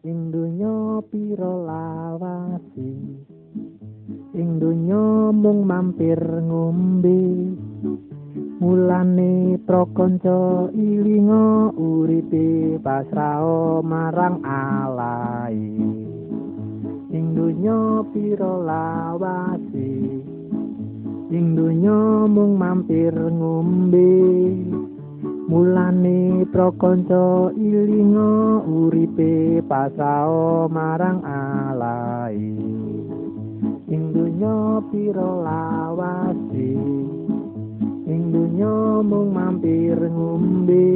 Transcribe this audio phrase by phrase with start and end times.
[0.00, 2.92] ing donya pira lawasi
[4.34, 7.54] ing donya mung mampir ngombe.
[8.60, 15.56] Mulane prakanca ilinga uripe pasrah marang alai
[17.08, 20.20] ing donya pira lawasi
[21.32, 24.69] ing donya mung mampir ngombe
[25.50, 32.38] mulane prakanca ilinga uripe pasao marang alai.
[33.90, 36.78] Ing donya pira lawasi
[38.06, 40.94] ing donya mung mampir ngombe.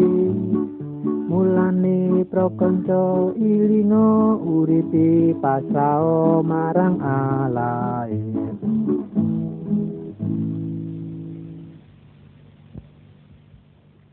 [1.26, 8.14] Mulane prakanca ilinga uripe pasao marang alai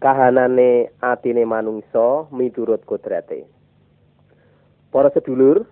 [0.01, 3.45] kahanane atine manungsa miturut kodrate.
[4.89, 5.69] Para sedulur,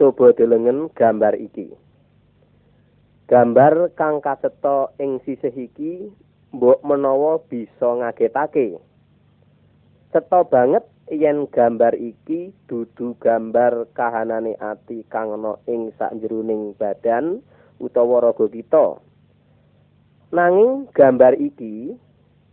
[0.00, 1.76] coba delengen gambar iki.
[3.28, 6.08] Gambar kang kaseta ing sisih iki
[6.56, 8.80] mbok menawa bisa ngagetake.
[10.16, 17.44] Cetha banget yen gambar iki dudu gambar kahanane ati kang ana ing sakjeroning badan
[17.76, 18.96] utawa raga kita.
[20.32, 22.00] Nanging gambar iki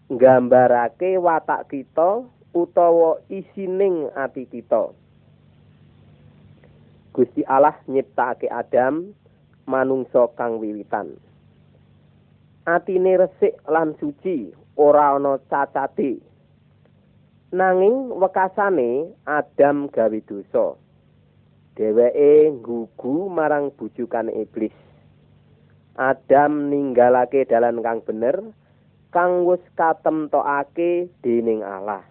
[0.05, 2.21] nggambarake watak kita
[2.53, 4.93] utawa isining ati kita.
[7.15, 9.15] Gusti Allah nyiptakake Adam
[9.65, 11.17] manungsa kang wiwitan.
[12.65, 16.19] Atine resik lan suci, ora ana cacate.
[17.55, 20.75] Nanging wekasane Adam gawe dosa.
[21.75, 24.75] Dheweke nggugu marang bujukan iblis.
[25.95, 28.43] Adam ninggalake dalan kang bener,
[29.15, 32.03] kang wis katemtokake dening Allah.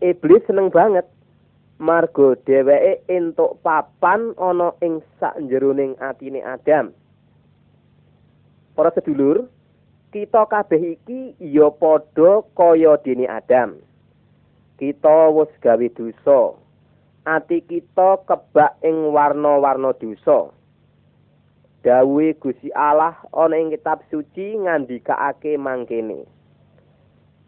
[0.00, 1.04] Iblis seneng banget
[1.76, 6.96] margo dheweke entuk papan ana ing sakjeroning atine Adam.
[8.72, 9.44] Para sedulur,
[10.08, 13.76] kita kabeh iki ya padha kaya dene Adam.
[14.80, 16.56] Kita wis gawe dosa.
[17.28, 20.48] Ati kita kebak ing warna-warna dosa.
[21.84, 26.24] Dawuhe Gusti Allah ana ing kitab suci ngandikake mangkene.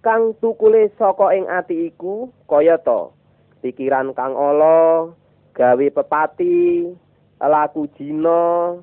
[0.04, 3.16] Kang tukule saka ing ati iku kaya to
[3.64, 5.10] pikiran kang ala,
[5.56, 6.92] gawe pepati,
[7.40, 8.76] laku jina,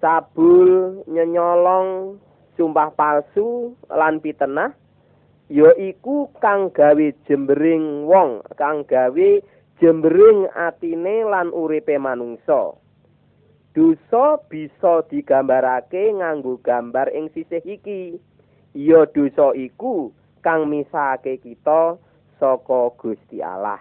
[0.00, 2.16] cabul, nyenyolong,
[2.56, 4.72] sumpah palsu lan pitenah
[5.52, 9.28] ya iku kang gawe jembering wong, kang gawe
[9.82, 12.81] jembering atine lan uripe manungsa.
[13.72, 18.20] Dosa bisa digambarake nganggo gambar ing sisih iki.
[18.76, 20.12] Ya dosa iku
[20.44, 21.96] kang misahake kita
[22.36, 23.80] saka Gusti Allah.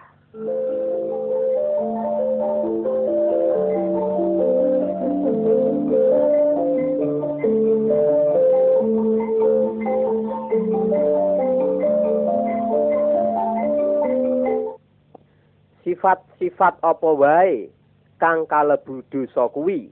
[15.84, 17.81] Sifat-sifat apa wae
[18.22, 19.90] kang kalebu dosa kuwi.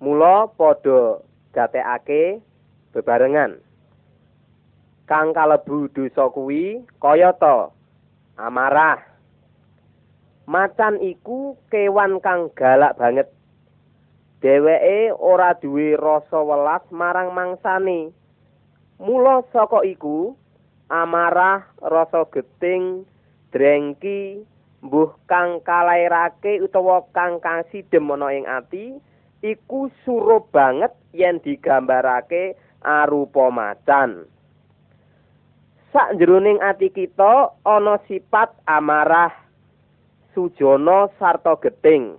[0.00, 1.20] Mula padha
[1.52, 2.40] gatekake
[2.96, 3.60] bebarengan.
[5.04, 7.68] Kang kalebu dosa kuwi kaya to
[8.40, 9.04] amarah.
[10.48, 13.28] Macan iku kewan kang galak banget.
[14.42, 18.10] Dheweke ora duwe rasa welas marang mangsane.
[18.98, 20.34] Mula saka iku
[20.90, 23.06] amarah, rasa geting,
[23.54, 24.42] drengki,
[24.82, 28.98] mbuh kang kalairake utawa kang kasidhem ana ing ati
[29.42, 34.26] iku suruh banget yen digambarake arupa macan.
[35.94, 39.30] Sak jroning ati kita ana sifat amarah
[40.34, 42.16] sujana sarta geting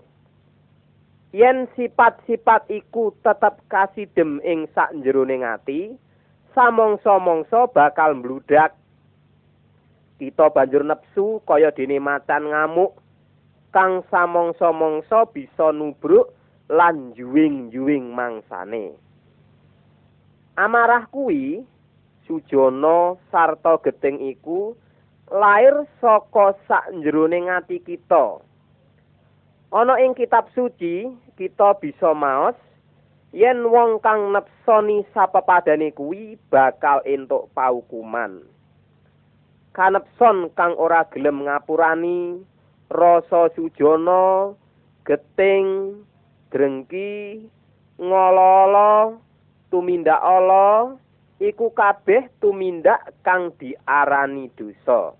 [1.33, 5.97] yen sifat-sifat iku tetep kasidhem ing sak jroning ati
[6.53, 8.77] samangsa-mangsa bakal mbludak
[10.21, 12.97] kita banjur nepsu kaya dene macan ngamuk
[13.73, 16.29] kang samangsa-mangsa bisa nubruk
[16.69, 18.93] lan juwing-juwing mangsane.
[20.53, 21.65] Amarah kuwi
[22.29, 24.77] sujana sarta geting iku
[25.33, 28.37] lair saka sakjroning ati kita.
[29.73, 32.53] Ana ing kitab suci kita bisa maos
[33.33, 38.52] yen wong kang nepsoni sapepadane kuwi bakal entuk paukuman.
[39.73, 42.37] Kanepson kang ora gelem ngapurani
[42.93, 44.53] rasa sujana
[45.01, 45.97] geting
[46.53, 47.49] drengki
[47.97, 49.17] ngololo
[49.73, 50.93] tumindak ala
[51.41, 55.17] iku kabeh tumindak kang diarani dosa.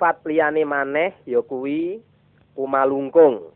[0.00, 2.00] Sifat liyane maneh ya kuwi
[2.56, 3.52] kumalungkung.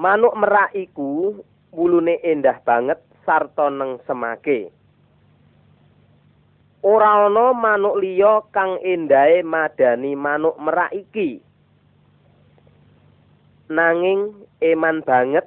[0.00, 1.36] Manuk merak iku
[1.68, 2.96] wulune endah banget
[3.28, 4.72] sarta neng semake.
[6.80, 11.44] Ora ana manuk liya kang endahe madani manuk merak iki.
[13.68, 14.32] Nanging
[14.64, 15.44] eman banget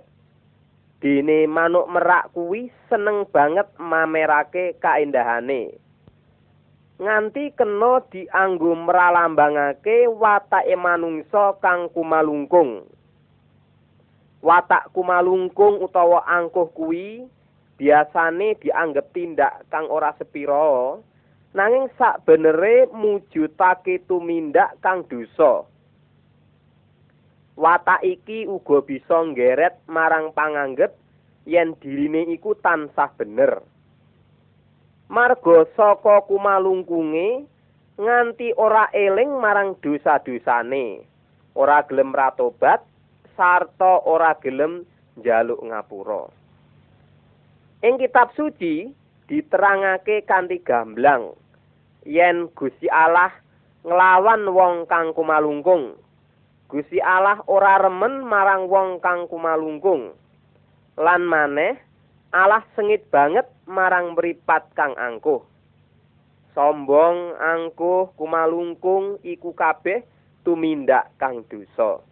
[1.01, 5.88] dene manuk merak kuwi seneng banget mamerake kaendahane.
[6.99, 12.83] Nganti kena dianggo mralambangake watake manungsa kang kumalungkung.
[14.43, 17.23] Watak kumalungkung utawa angkuh kuwi
[17.79, 20.99] biasane dianggep tindak kang ora sepira,
[21.55, 22.23] nanging sak
[22.91, 25.63] mujudake tumindak kang dosa.
[27.59, 30.95] Watak iki uga bisa nggeret marang panganggep
[31.43, 33.59] yen dirine iku tansah bener.
[35.09, 37.43] Marga saka kumalungkunge
[37.97, 41.03] nganti ora eling marang dosa-dosane.
[41.57, 42.85] Ora gelem ratobat
[43.33, 44.85] sarta ora gelem
[45.17, 46.29] njaluk ngapura.
[47.83, 48.93] Ing kitab suci
[49.27, 51.33] diterangake kanthi gamblang
[52.05, 53.33] yen Gusti Allah
[53.83, 55.97] nglawan wong kang kumalungkung.
[56.69, 60.13] Gusti Allah ora remen marang wong kang kumalungkung.
[61.01, 61.88] Lan maneh
[62.29, 65.41] Allah sengit banget marang mripat kang angkuh.
[66.53, 70.05] Sombong, angkuh, kumalungkung iku kabeh
[70.45, 72.05] tumindak kang dosa.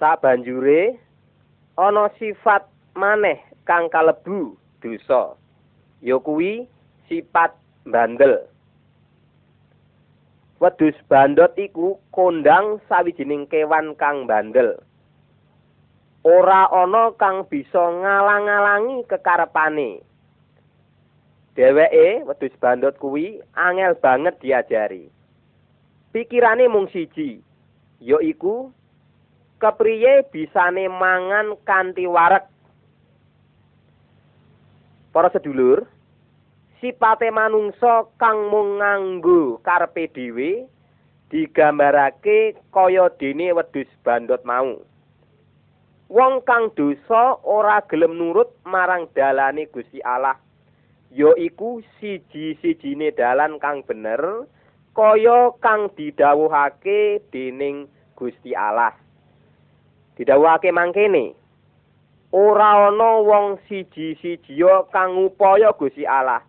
[0.00, 0.96] Sabanjure
[1.76, 2.64] ana sifat
[2.96, 5.36] maneh kang kalebu dosa
[6.00, 6.66] ya kuwi
[7.08, 7.54] sifat
[7.86, 8.48] bandel.
[10.60, 14.76] Wedhus bandot iku kondang sawijining kewan kang bandel.
[16.20, 20.04] Ora ana kang bisa ngalang-alangi kekarepane.
[21.56, 25.08] Dheweke wedhus bandot kuwi angel banget diajari.
[26.12, 27.40] Pikirane mung siji
[28.04, 28.68] yaiku
[29.60, 32.49] kepriye bisane mangan kanthi wareg
[35.10, 35.90] Para sedulur,
[36.78, 40.70] sipate manungsa kang mung nganggo karepe dhewe
[41.34, 44.78] digambarake kaya dene wedhus bandot mau.
[46.10, 50.38] Wong kang dosa ora gelem nurut marang dalane Gusti Allah,
[51.10, 54.46] yaiku siji-sijine dalan kang bener
[54.94, 58.94] kaya kang didhawuhake dening Gusti Allah.
[60.18, 61.34] Didhawuhake mangkene,
[62.30, 66.42] ora ana wong siji-sijiya kang upaya Gusti Allah.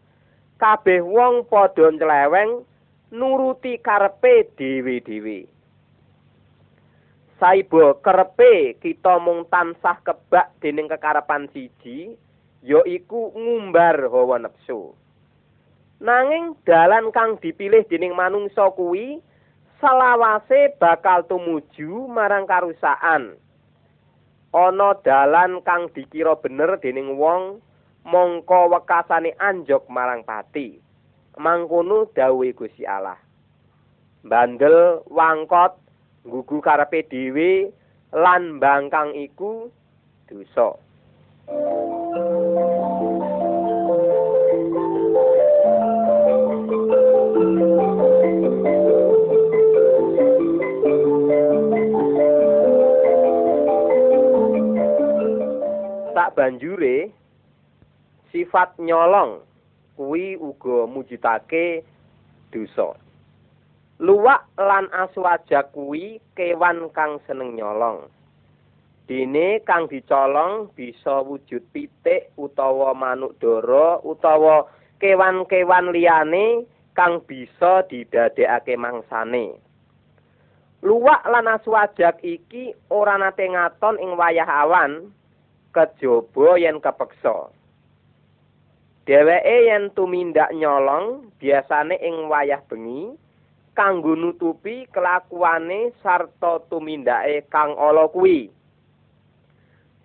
[0.62, 2.62] Kabeh wong padha nyleweng
[3.10, 5.50] nuruti karepe dhewe-dhewe.
[7.42, 12.14] Saibo karepe kita mung tansah kebak dening kekarepan siji,
[12.62, 14.94] yaiku ngumbar hawa nepsu.
[15.98, 19.18] Nanging dalan kang dipilih dening manungsa kuwi
[19.82, 23.34] selawase bakal tumuju marang karusakan.
[24.52, 27.64] Ana dalan kang dikira bener dening wong
[28.04, 30.80] mongko wekasane anjok marang pati.
[31.40, 33.18] Mangkono dawuhe Gusti Allah.
[34.22, 35.80] Bandel wangkot
[36.28, 37.72] gugu karepe dhewe
[38.14, 39.72] lan bangkang iku
[40.30, 40.78] dosa
[56.42, 57.14] banjure
[58.34, 59.46] sifat nyolong
[59.94, 61.86] kuwi uga mujudake
[62.50, 62.98] dosa.
[64.02, 68.10] Luwak lan aswaja kuwi kewan kang seneng nyolong.
[69.06, 74.66] Dene kang dicolong bisa wujud pitik utawa manuk dara utawa
[74.98, 76.66] kewan-kewan liyane
[76.98, 79.62] kang bisa didadekake mangsane.
[80.82, 85.14] Luwak lan aswajak iki ora nate ngaton ing wayah awan
[85.76, 87.52] kejaba yen kepeksa.
[89.08, 93.18] Dheweke yen tumindak nyolong biasane ing wayah bengi
[93.74, 98.52] kanggo nutupi kelakuane sarta tumindake kang ala kuwi.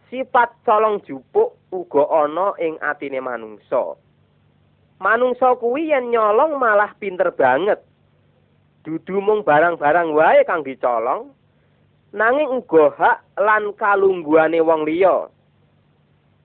[0.09, 3.99] Sifat colong jupuk uga ana ing atine manungsa.
[5.03, 7.83] Manungsa kuwi yen nyolong malah pinter banget.
[8.87, 11.35] Dudu mung barang-barang wae kang dicolong,
[12.15, 15.27] nanging uga hak lan kalungguhane wong liya.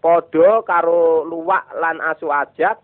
[0.01, 2.81] Padha karo luwak lan asu ajak,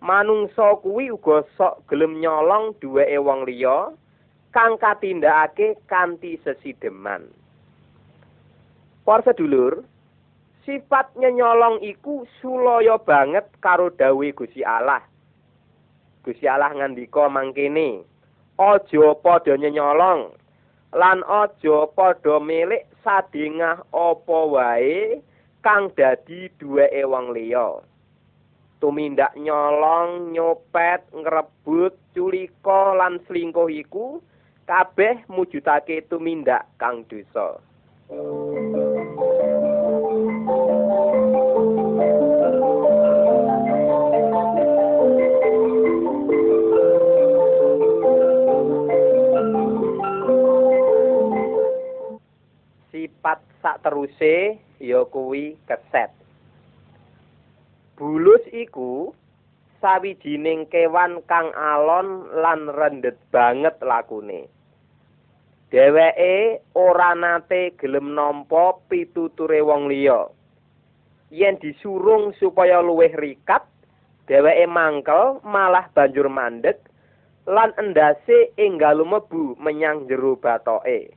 [0.00, 3.92] manungsa kuwi uga sok gelem nyolong duweke wong liya
[4.48, 7.28] kang katindakake kanthi sesideman.
[9.04, 9.84] Para sedulur,
[10.64, 15.04] sifat nyolong iku sulaya banget karo dawuhe Gusti Allah.
[16.24, 18.02] Gusti Allah ngandika mangkene,
[18.56, 20.32] aja padha nyolong
[20.96, 25.20] lan aja padha milik sadingah apa wae
[25.66, 27.82] kang dadi duweke wong liya.
[28.78, 34.22] Tumindak nyolong, nyopet, ngrebut, culika lan selingkuh iku
[34.62, 37.58] kabeh mujudake tumindak kang dosa.
[52.94, 56.12] Sifat sak teruse ya kuwi keset.
[57.96, 59.16] Bulus iku
[59.80, 64.48] sawijining kewan kang alon lan rendet banget lakune.
[65.72, 70.30] Dheweke ora nate gelem nampa pituture wong liya.
[71.34, 73.66] Yen disurung supaya luwih rikat,
[74.30, 76.78] dheweke mangkel malah banjur mandek
[77.46, 81.14] lan endase enggal lumebu menyang jero batoke.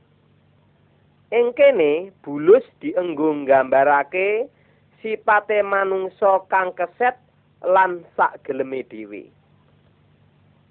[1.30, 4.50] Ing kene bulus dienggo nggambarake
[4.98, 7.14] sipate manungsa kang keset
[7.62, 9.30] lan sak geleme dhewe.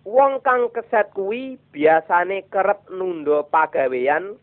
[0.03, 4.35] Wong kang keset kuwi biasane kerep nunda pagawean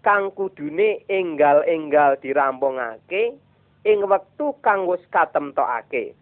[0.00, 3.36] kang kudune enggal-enggal dirampungake
[3.84, 6.16] ing wektu kang wis katemtokake.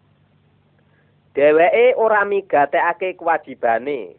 [1.31, 4.17] Dheweke ora migatekake kewajibane,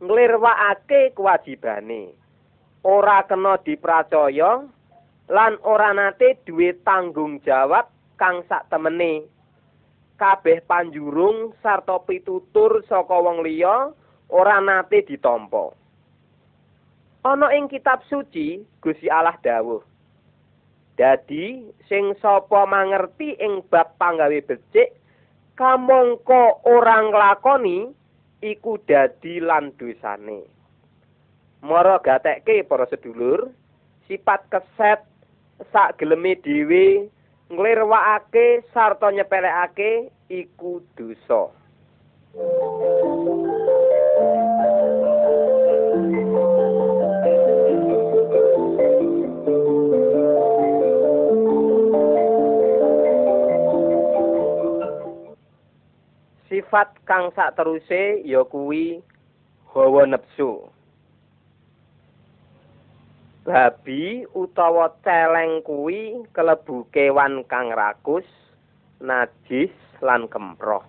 [0.00, 2.16] nglirwakake kewajibane.
[2.80, 4.64] Ora kena dipracaya
[5.28, 9.28] lan ora nate duwe tanggung jawab kang sak temene.
[10.16, 13.92] Kabeh panjurung sarta pitutur saka wong liya
[14.32, 15.76] ora nate ditampa.
[17.20, 19.84] Ana ing kitab suci Gusti Allah dawuh.
[20.96, 24.96] Dadi sing sapa mangerti ing bab panggawe becik
[25.52, 27.92] kamangka ora nglakoni
[28.40, 30.59] iku dadi lan dosane.
[31.60, 33.52] Mara gatekke para sedulur,
[34.08, 35.04] sifat keset
[35.72, 37.08] sak geleme dhewe
[37.52, 41.52] nglirwakake sarta nyepelekake iku dosa.
[56.50, 59.02] sifat kang sak teruse ya kuwi
[59.74, 60.66] hawa nepsu.
[63.50, 68.22] Babi utawa celeng kuwi kelebu kewan kang rakus,
[69.02, 70.86] najis lan kemproh.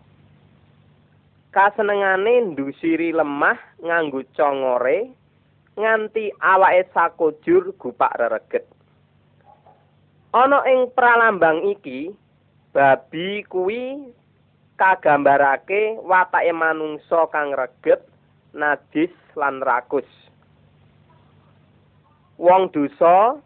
[1.50, 5.10] Kasenengane ndusiri lemah nganggo congore
[5.74, 8.70] nganti awake sakujur gupak rereget.
[10.30, 12.14] Ana ing pralambang iki,
[12.78, 14.06] babi kuwi
[14.78, 18.06] kagambarake watake manungsa kang reget,
[18.54, 20.06] najis lan rakus.
[22.40, 23.40] Wong dosa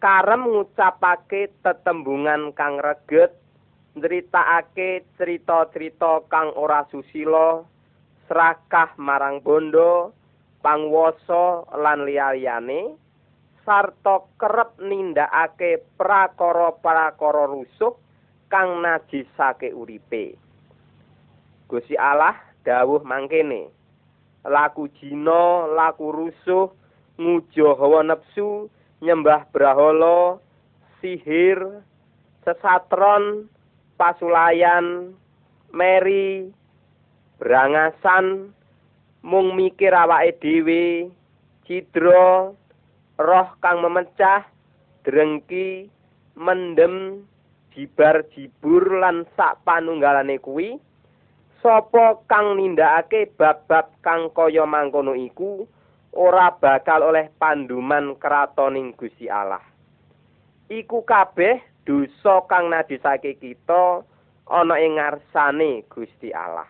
[0.00, 3.36] karem ngucapake tetembungan kang reget,
[3.96, 7.62] ndritakake cerita-cerita kang ora susila,
[8.26, 10.16] serakah marang bondo,
[10.64, 12.96] pangwasa lan liya-liyane,
[13.62, 17.94] sarta kerep nindakake prakara-prakara rusuh
[18.50, 20.34] kang najisake uripe.
[21.70, 22.36] Gusti Allah
[22.66, 23.70] dawuh mangkene.
[24.42, 26.74] Laku jina, laku rusuh,
[27.22, 28.66] ngujo hawa nepsu,
[28.98, 30.42] nyembah brahala,
[30.98, 31.62] sihir,
[32.42, 33.46] sesatron,
[33.94, 35.14] pasulayan,
[35.70, 36.50] meri,
[37.38, 38.50] brangasan,
[39.22, 41.06] mung mikir awake dhewe,
[41.62, 42.50] cidra,
[43.22, 44.42] roh kang memecah,
[45.06, 45.86] drengki,
[46.34, 47.22] mendem,
[47.72, 50.76] jibar jibur lan sak panunggalane kuwi
[51.64, 55.64] sapa kang nindakake bab-bab kang kaya mangkono iku
[56.12, 59.64] ora bakal oleh panduman kratoning Gusti Allah.
[60.68, 64.04] Iku kabeh dosa kang najisake kita
[64.48, 66.68] ana ing ngarsane Gusti Allah.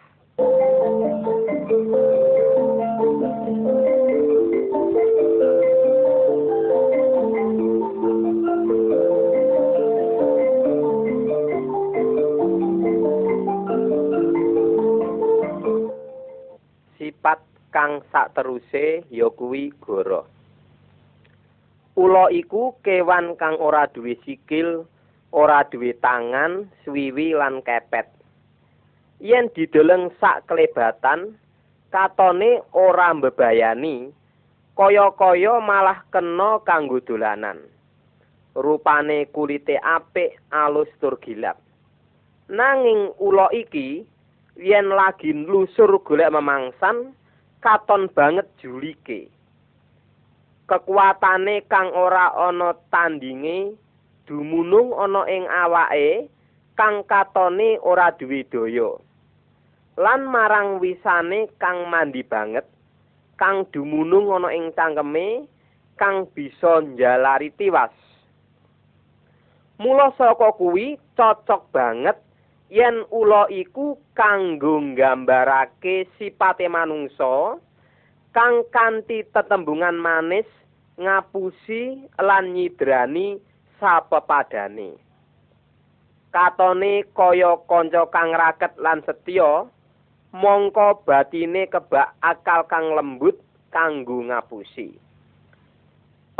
[17.73, 20.29] Kang sakteruse ya kuwi goro.
[21.97, 24.85] Ula iku kewan kang ora duwe sikil,
[25.33, 28.09] ora duwe tangan, swiwi lan kepet.
[29.21, 31.37] Yen dideleng sak kelebatan,
[31.93, 34.09] katone ora mbebayani,
[34.73, 37.61] kaya-kaya malah kena kanggo dolanan.
[38.57, 41.61] Rupane kulite apik, alus tur gilap.
[42.49, 44.05] Nanging ula iki
[44.61, 47.17] yen lagi lusur golek memangsan,
[47.63, 49.31] katon banget julike.
[50.67, 53.79] Kekuatane kang ora ana tandinge
[54.27, 56.27] dumunung ana ing awake
[56.75, 58.99] kang katone ora duwe daya.
[59.95, 62.67] Lan marang wisane kang mandi banget
[63.39, 65.47] kang dumunung ana ing cangkeme
[65.95, 67.95] kang bisa njalari tiwas.
[69.79, 72.19] Mula saka kuwi cocok banget
[72.73, 77.61] yen ula iku kanggo nggambarake sipate manungsa
[78.33, 80.49] kang kanthi tetembungan manis
[80.97, 83.37] ngapusi lan nyidrani
[83.77, 84.97] sapepadane.
[86.33, 89.69] Katone kaya kanca kang raket lan setya,
[90.33, 93.37] mongko batine kebak akal kang lembut
[93.69, 94.97] kanggo ngapusi.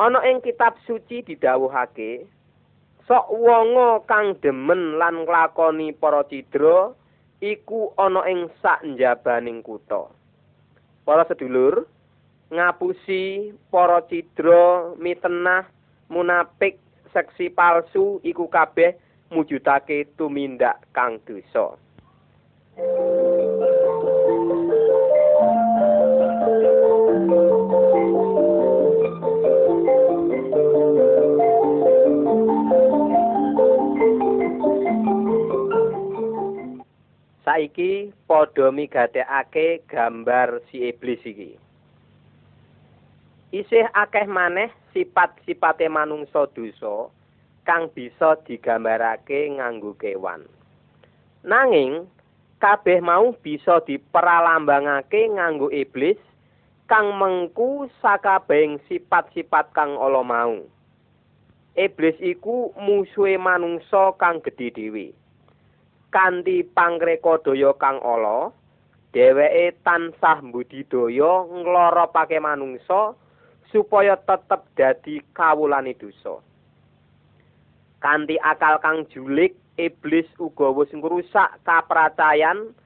[0.01, 2.25] Ana ing kitab suci didhawuhake,
[3.13, 6.97] sok wonga kang demen lan nglakoni para cidra
[7.45, 10.09] iku ana ing sak njabaning kutha.
[11.05, 11.85] Para sedulur,
[12.49, 15.69] ngapusi para cidra mitenah
[16.09, 16.81] munafik
[17.13, 18.97] seksi palsu iku kabeh
[19.29, 21.77] mujudake tumindak kang dosa.
[37.43, 41.59] Saiki padha migatekake gambar si iblis iki.
[43.51, 47.11] Isih akeh maneh sifat-sipate manungsa dosa
[47.67, 50.47] kang bisa digambarake nganggo kewan.
[51.43, 52.07] Nanging
[52.63, 56.23] kabeh mau bisa diperalambangake nganggo iblis
[56.87, 60.63] kang mengku sakabehing sifat-sifat kang ala mau.
[61.75, 65.11] Iblis iku musuhe manungsa kang gedhe dhewe.
[66.13, 68.53] Kanthi pangrekadaya kang ala,
[69.17, 73.17] dheweke tansah mbudidaya ngloropake manungsa
[73.73, 76.37] supaya tetep dadi kawulane dosa.
[78.05, 82.77] Kanthi akal kang julik, iblis uga wis ngrusak kapracayan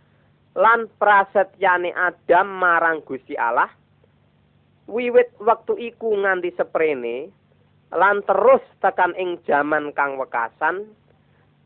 [0.54, 3.68] lan prasetyane Adam marang Gusti Allah.
[4.86, 7.26] Wiwit wektu iku nganti seprene
[7.90, 10.86] lan terus tekan ing jaman kang wekasan,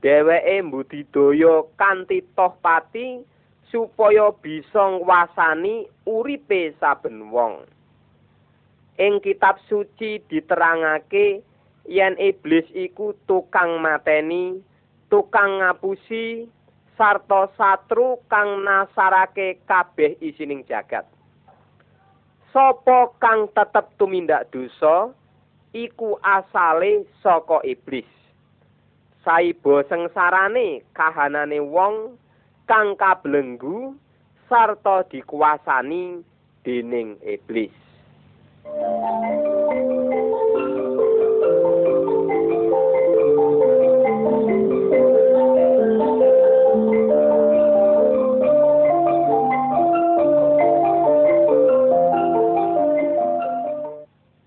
[0.02, 3.20] dheweke mbudidaya kanthi toh pati
[3.70, 7.64] supaya bisa ngwasani uripe saben wong.
[9.00, 11.40] ing kitab suci diterangake
[11.88, 14.60] yen iblis iku tukang mateni,
[15.08, 16.44] tukang ngapusi,
[17.00, 21.08] sarta satru kang nasarake kabeh isining jagat.
[22.52, 25.08] Sopo kang tetep tumindak dosa
[25.72, 28.19] iku asale saka iblis.
[29.20, 32.16] Saibo sengsarane kahanane wong
[32.64, 33.92] kang kabelenggu
[34.48, 36.24] sarta dikuasani
[36.64, 37.74] dening iblis.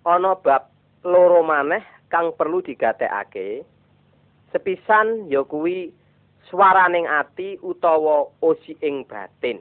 [0.03, 0.69] Ana bab
[1.05, 3.72] loro maneh kang perlu digatekake.
[4.53, 5.89] Sepisan ya kuwi
[6.47, 9.59] swaraning ati utawa osi ing batin.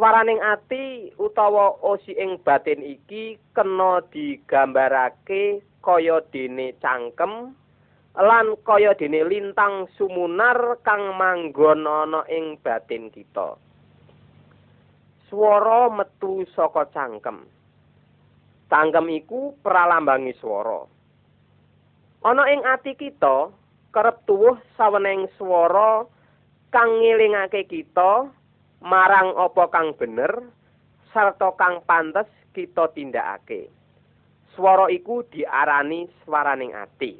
[0.00, 7.52] swaraning ati utawa osi ing batin iki kena digambarake kaya dene cangkem
[8.16, 13.60] lan kaya dene lintang sumunar kang manggon ana ing batin kita.
[15.28, 17.44] Swara metu saka cangkem.
[18.72, 20.80] Cangkem iku pralambangi swara.
[22.20, 23.48] Ana ing ati kita
[23.96, 26.04] kerep tuwuh saweneng swara
[26.68, 28.28] kang ngelingake kita
[28.84, 30.52] marang apa kang bener
[31.16, 33.72] sarta kang pantes kita tindakake.
[34.52, 37.16] Swara iku diarani swaraning ati.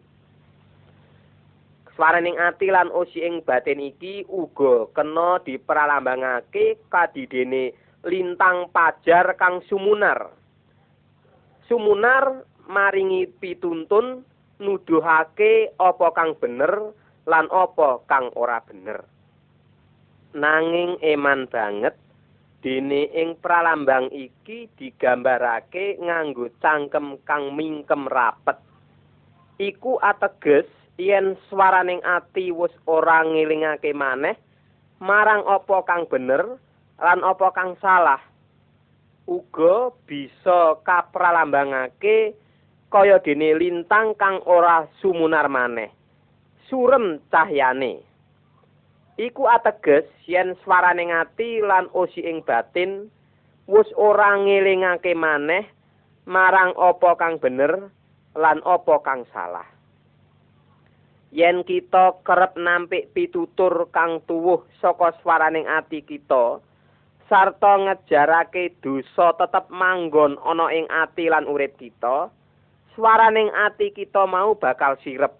[1.96, 7.72] Swaraning ati lan osi ing batin iki uga kena dipralambangake kadidene
[8.04, 10.28] lintang pajar kang sumunar.
[11.64, 14.28] Sumunar maringi pituntun
[14.60, 16.92] nuduhake apa kang bener
[17.24, 19.02] lan apa kang ora bener.
[20.30, 21.98] nanging eman banget
[22.62, 28.54] dene ing pralambang iki digambarake nganggo cangkem kang mingkem rapet
[29.58, 30.68] iku ateges
[31.00, 34.36] yen swaraning ati wis ora ngelingake maneh
[35.02, 36.60] marang apa kang bener
[37.00, 38.20] lan apa kang salah
[39.24, 42.36] uga bisa kapralambangake
[42.90, 45.94] kaya dene lintang kang ora sumunar maneh.
[46.66, 48.02] Surem cahyane.
[49.14, 53.06] Iku ateges yen swarane ati lan osi ing batin
[53.70, 55.70] wis ora ngelingake maneh
[56.26, 57.94] marang apa kang bener
[58.34, 59.66] lan apa kang salah.
[61.30, 66.58] Yen kita kerep nampik pitutur kang tuwuh saka swaraning ati kita
[67.30, 72.26] sarta ngejarake dosa tetep manggon ana ing ati lan urip kita
[72.94, 75.32] swaraning ati kita mau bakal sirep.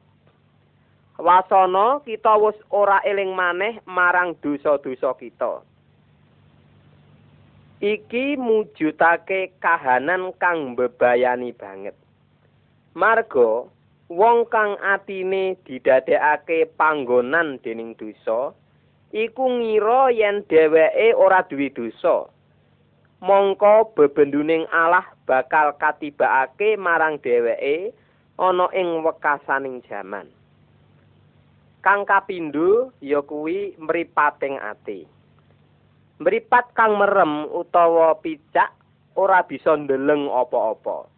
[1.21, 5.61] Wasana kita wis ora eling maneh marang dosa-dosa kita.
[7.81, 11.97] Iki mujudake kahanan kang bebayani banget.
[12.97, 13.69] Marga
[14.11, 18.51] wong kang atine didadekake panggonan dening dosa
[19.15, 22.27] iku ngira yen dheweke ora duwe dosa
[23.21, 27.93] mongko bebenduning Allah bakal katibakake marang dheweke
[28.41, 30.29] ana ing wekasaning jaman.
[31.81, 35.09] Kang kapindho ya kuwi mripating ati.
[36.21, 38.77] Mripat kang merem utawa picak
[39.17, 41.09] ora bisa ndeleng apa-apa.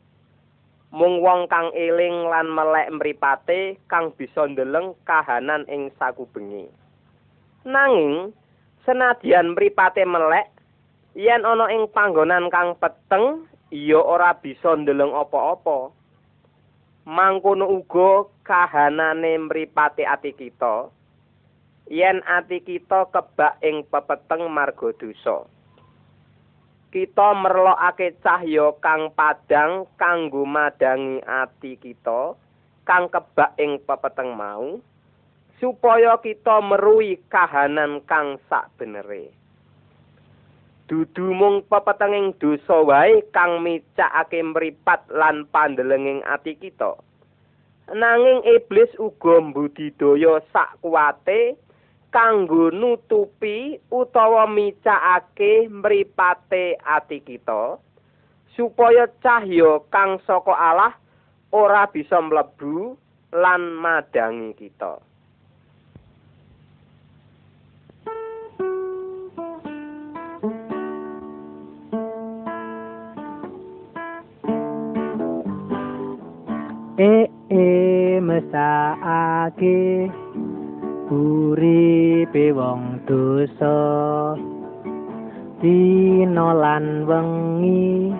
[0.95, 6.71] Mung wong kang eling lan melek mripate kang bisa ndeleng kahanan ing sakubengi
[7.62, 8.35] nanging
[8.83, 10.51] senadyan mripate melek
[11.12, 15.92] yen ana ing panggonan kang peteng iya ora bisa ndeleng apa-apa.
[17.03, 20.88] Mangkono uga kahanane mripate ati kita.
[21.90, 25.44] Yen ati kita kebak ing pepeteng marga dosa.
[26.92, 32.37] Kita merlokake cahya kang padang kanggo madangi ati kita
[32.85, 34.79] kang kebak ing pepeteng mau
[35.57, 39.41] supaya kita meruhi kahanan kang sak benere
[40.92, 47.00] dudu mung pepetenging dosa wae kang micakake mripat lan pandelenging ati kita
[47.96, 51.57] nanging iblis uga mbudidaya sak kuwate
[52.12, 57.81] kanggo nutupi utawa micakake mripate ati kita
[58.52, 60.92] supaya cahya kang saka Allah
[61.57, 63.00] ora bisa mlebu
[63.33, 65.00] lan madangi kita.
[77.03, 77.67] E e
[78.23, 80.07] mesake
[81.11, 83.75] uripe wong dosa.
[85.59, 88.15] Dina lan wengi.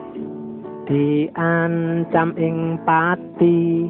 [0.90, 3.87] Diancam ing pati.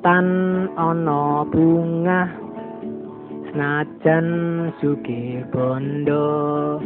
[0.00, 0.28] Tan
[0.72, 2.32] ana bunga.
[3.52, 4.28] Senajan
[4.80, 6.80] suge bondo.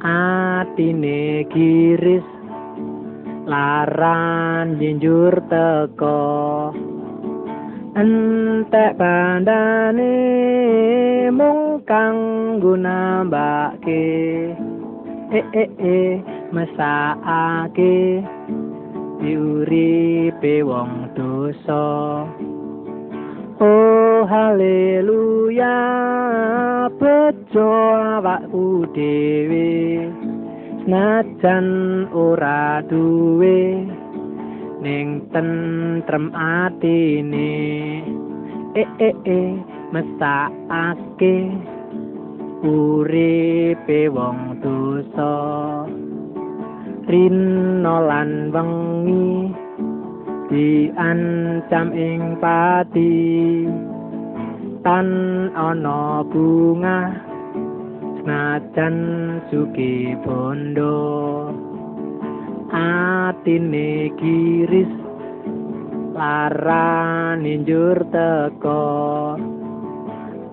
[0.00, 2.41] Atine kiris
[3.46, 6.70] laran jinjur teko
[7.92, 10.16] entek bandane
[11.28, 12.20] mung kang
[12.62, 14.04] gunambake
[15.32, 16.00] e e e
[16.52, 18.24] mesakake.
[19.22, 21.86] Diuripe wong dosa.
[23.62, 25.78] Oh haleluya
[26.98, 27.70] bejo
[28.18, 30.10] awakku dhewe
[30.86, 31.68] najan
[32.10, 33.86] ora duwe
[34.82, 37.54] ning tentrem atine.
[38.72, 39.40] E e e
[39.92, 41.36] mesakake
[42.64, 45.34] uripe wong dosa.
[47.02, 49.52] Rino lan wengi
[50.50, 53.14] diancam ing pati.
[54.82, 55.08] Tan
[55.54, 57.31] ana bunga
[58.22, 58.96] najan
[59.50, 61.50] suki bondo
[62.70, 64.92] atine kiris
[66.14, 69.34] laran injur teko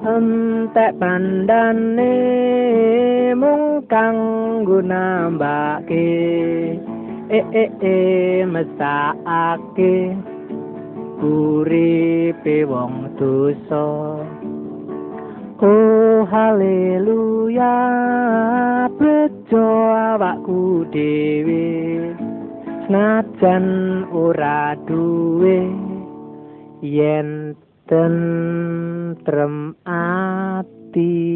[0.01, 2.15] entek pandane
[3.37, 4.19] mung kang
[4.65, 6.09] gunambake
[7.29, 7.97] e e e
[8.49, 10.17] mesake
[11.21, 13.85] uripe wong dosa
[15.59, 17.75] Oh haleluya.
[18.95, 22.15] Berjoa awakku dewe
[22.87, 25.67] Senajan ora duwe
[26.79, 27.59] Yen
[27.91, 31.27] tentrem atine.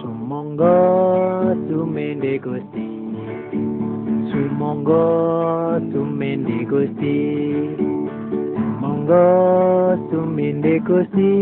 [0.00, 1.05] Sumangga
[2.38, 2.88] Gusti.
[4.30, 7.18] Sumangga tumindi Gusti.
[8.80, 9.26] Monggo
[10.12, 11.32] tumindi Gusti.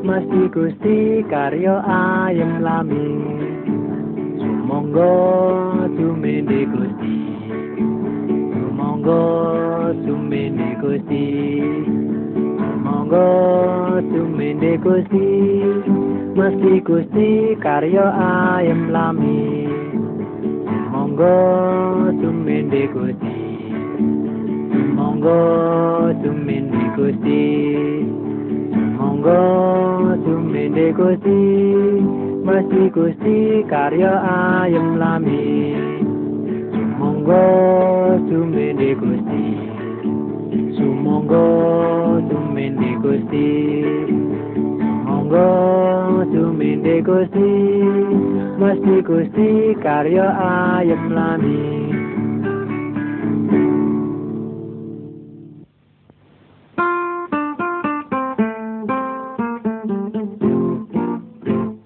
[0.00, 3.08] Masih Gusti karya ayem lami.
[4.40, 5.12] Sumangga
[5.94, 7.16] tumindi Gusti.
[8.56, 9.22] Sumangga
[10.02, 11.26] tumindi Gusti.
[12.80, 13.28] Monggo
[14.10, 15.28] tumindi Gusti.
[16.34, 19.66] Mesti Gusti karya ayem lami.
[20.90, 21.34] Monggo
[22.22, 23.38] sumende Gusti.
[24.94, 25.40] Monggo
[26.22, 27.44] sumende Gusti.
[28.98, 29.40] Monggo
[30.22, 31.40] sumende Gusti.
[32.46, 34.12] Mesti Gusti karya
[34.62, 35.74] ayem lami.
[36.98, 37.42] Monggo
[38.30, 39.46] sumende Gusti.
[40.78, 41.46] Sumonggo
[42.30, 43.48] sumende Gusti
[45.30, 47.52] monggo sumende Gusti.
[48.58, 49.48] Mesti Gusti
[49.82, 51.62] karya ayem lami.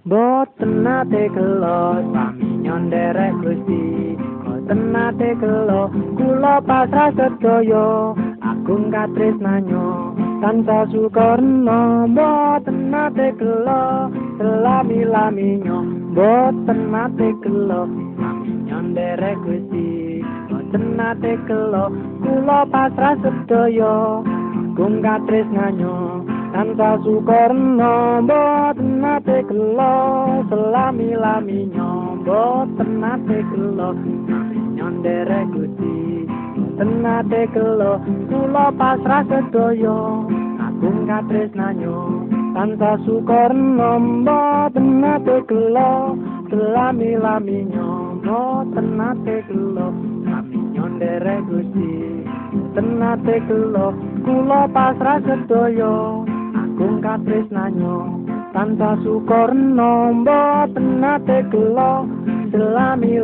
[0.04, 4.16] Boten nate kelo sami nyonderek Gusti.
[4.44, 8.16] Boten nate kelo kula pasrah sedaya.
[8.44, 15.78] Agung katresnanyo tansah sukarna boten nate kelo selami laminyo
[16.16, 17.88] boten nate kelo
[18.20, 20.20] sami nyonderek Gusti
[20.52, 21.85] boten nate kelo
[22.20, 24.20] kula pasrah sedaya
[24.52, 29.96] agung katresnanyo tansah sukarna boten nate kelo
[30.52, 36.28] selami laminyo boten nate kelo sami nyonderek Gusti
[36.75, 40.27] boten nate kelo kula pasrah sedaya.
[40.59, 43.91] Agung katresnanyo tansah sukarna
[44.27, 46.19] boten nate kelo
[46.51, 49.95] selami laminyo boten nate kelo
[50.75, 53.95] nyonderek Gusti boten nate kelo
[54.27, 55.95] kula pasrah sedaya.
[56.59, 58.19] Agung katresnanyo
[58.51, 62.03] tansah sukarna boten nate kelo
[62.51, 63.23] selami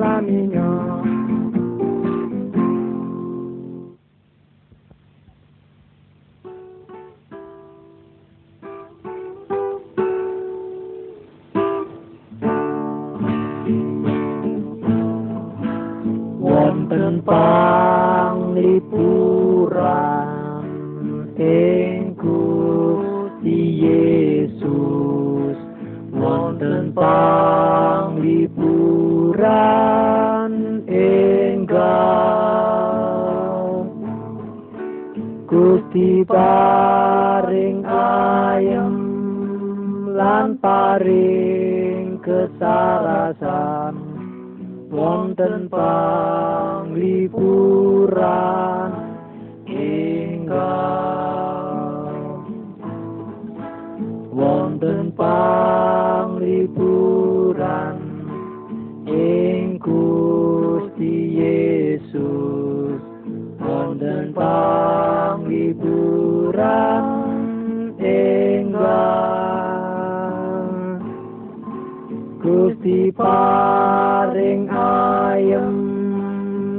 [73.20, 75.76] paring ayem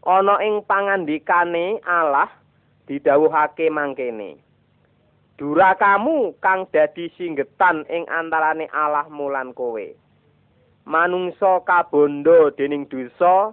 [0.06, 2.30] Ana ing pangandikane Allah
[2.87, 4.38] didhawuhake mangkene
[5.37, 9.85] Durakamu kang dadi singgetan ing antarane Allah mulan kowe.
[10.88, 13.52] Manungsa kabondo dening dosa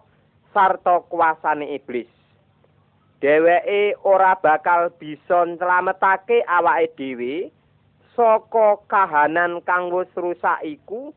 [0.54, 2.08] sarta kuasane iblis.
[3.20, 7.50] Dheweke ora bakal bisa nslametake awake dhewe
[8.14, 11.16] saka kahanan kang wis rusak iku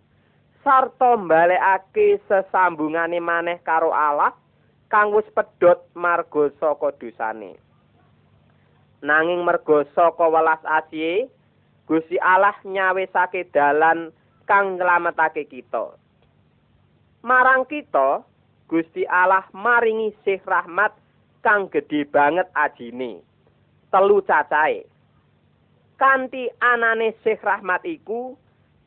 [0.65, 4.33] sarta mbalekake sesambungane maneh karo Allah
[4.89, 7.59] kang wis pedhot marga saka dosane.
[9.03, 11.29] Nanging merga saka welas asihe
[11.87, 14.11] Gusti Allah nyawisake dalan
[14.47, 15.95] kang nyelametake kita.
[17.23, 18.23] Marang kita
[18.67, 20.91] Gusti Allah maringi sih rahmat
[21.47, 23.23] kang gedhe banget ajine.
[23.95, 24.83] Telu cacahe.
[25.97, 28.37] Kanthi anane Syekh Rahmat iku,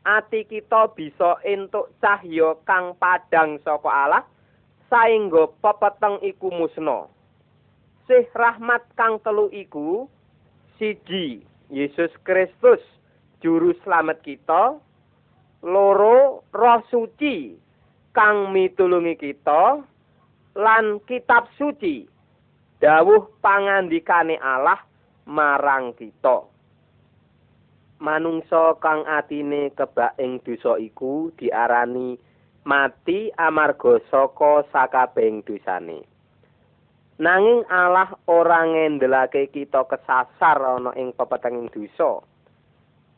[0.05, 4.23] ati kita bisa entuk cahya kang padhang saka Allah
[4.91, 7.09] saengga pepeteng iku musna.
[8.05, 10.05] Syekh Rahmat kang telu iku
[10.77, 12.83] siji Yesus Kristus
[13.39, 14.77] juru slamet kita
[15.65, 17.55] loro roh suci
[18.13, 19.83] kang mitulungi kita
[20.57, 22.03] lan kitab suci
[22.81, 24.81] dawuh pangandikane Allah
[25.29, 26.47] marang kita.
[27.99, 32.15] Manungsa kang atine kebak ing dosa iku diarani
[32.63, 36.07] mati amarga saka sakabehing dosane.
[37.19, 42.23] Nanging Allah ora ngendelake kita kesasar ana ing pepetenging dosa.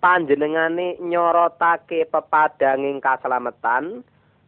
[0.01, 4.01] Panjenengane nyorotake pepadanging kaslametan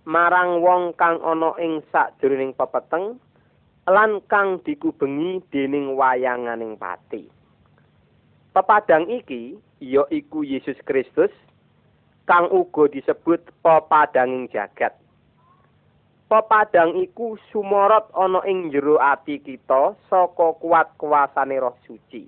[0.03, 3.15] marang wong kang ana ing sakjroning pepeteng
[3.87, 7.27] lan kang dikubengi dening wayanganing pati.
[8.51, 11.31] Pepadang iki ya iku Yesus Kristus
[12.27, 14.95] kang uga disebut pepadanging jagat.
[16.31, 22.27] Pepadang iku sumorot ana ing jero ati kita saka kuat kuasane Roh Suci.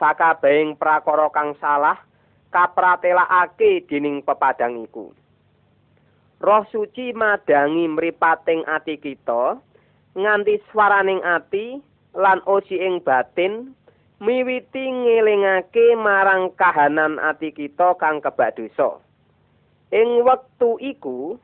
[0.00, 2.00] Sakabehing prakara kang salah
[2.48, 5.12] kapratelakake dening pepadang iku.
[6.40, 9.60] Roh Suci madangi mripating ati kita
[10.16, 11.76] nganti swaraning ati
[12.16, 13.76] lan osi ing batin
[14.24, 19.04] miwiti ngelingake marang kahanan ati kita kang kebak dosa.
[19.92, 21.36] Ing wektu iku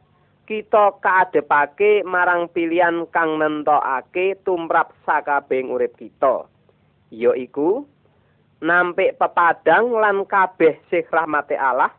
[0.48, 6.48] kita kaadepake marang pilihan kang nentokake tumrap sakabehing urip kita.
[7.12, 7.84] Ya iku
[8.64, 11.92] nampik pepadang lan kabeh sih rahmate Allah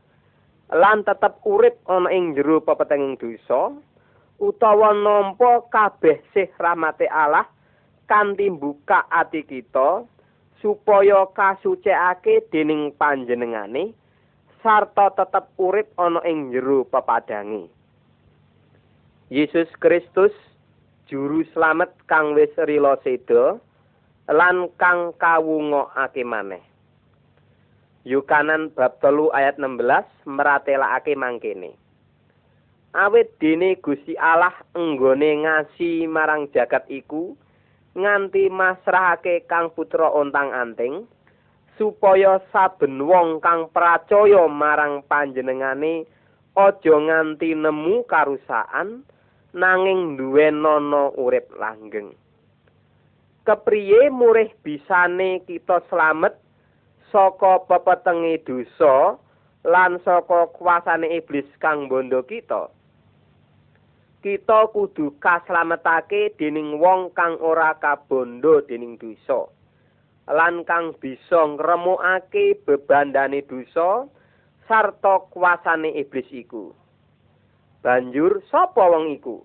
[0.71, 3.71] lan tetep urip ana ing jero pepetenging dosa.
[4.37, 7.49] utawa nampa kabeh sih rahmate Allah
[8.05, 10.05] kanthi buka ati kita
[10.61, 13.97] supaya kasucikake dening panjenengane
[14.61, 17.65] sarta tetep urip ana ing jero pepadange
[19.33, 20.31] Yesus Kristus
[21.09, 23.57] juru slamet kang wis rila seda
[24.29, 26.61] lan kang kawungokake maneh
[28.07, 29.83] Yukanan bab telu ayat 16
[30.31, 31.75] meratelakake mangkene.
[32.95, 37.35] Awit dene Gusti Allah enggone ngasi marang jagat iku
[37.99, 41.03] nganti masrahake kang putra ontang anting
[41.75, 46.07] supaya saben wong kang percaya marang panjenengane
[46.55, 49.03] aja nganti nemu karusaan
[49.51, 52.15] nanging duwe nono urip langgeng.
[53.43, 56.46] Kepriye murih bisane kita slamet
[57.11, 59.15] saka pepetenge dosa
[59.63, 62.67] lan saka kuasane iblis kang bondo kita.
[64.23, 69.47] Kita kudu kaslametake dening wong kang ora kabondo dening dosa
[70.27, 74.07] lan kang bisa ngremukake bebandane dosa
[74.67, 76.75] sarta kuasane iblis iku.
[77.79, 79.39] Banjur sapa wong iku?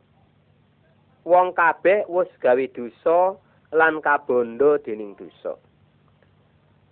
[1.23, 3.39] Wong kabeh wis gawe dosa
[3.71, 5.55] lan kabondo dening dosa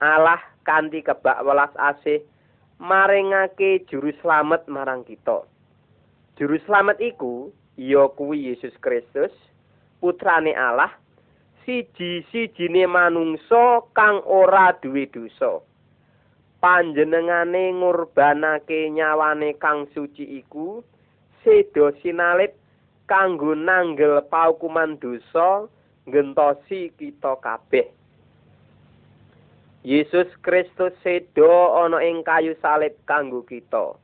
[0.01, 2.25] Allah kanthi kebak welas asih
[2.81, 5.45] maringake juru slamet marang kita.
[6.41, 9.29] Juru slamet iku ya kuwi Yesus Kristus
[10.01, 10.89] putrane Allah
[11.69, 15.61] siji-sijine manungsa kang ora duwe dosa.
[16.65, 20.81] Panjenengane ngurbanake nyawane kang suci iku
[21.45, 22.57] sedo sinalip
[23.05, 25.69] kanggo nanggel paukuman dosa
[26.09, 28.00] ngentosi kita kabeh
[29.81, 33.97] Yesus Kristus sedo ana ing kayu salib kanggo kita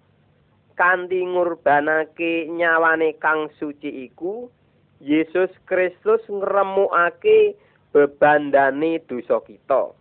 [0.76, 4.48] kanthi ngurbanake nyawane kang suci iku
[5.04, 7.56] Yesus Kristus ngremukake
[7.92, 9.92] bebandane dosa kita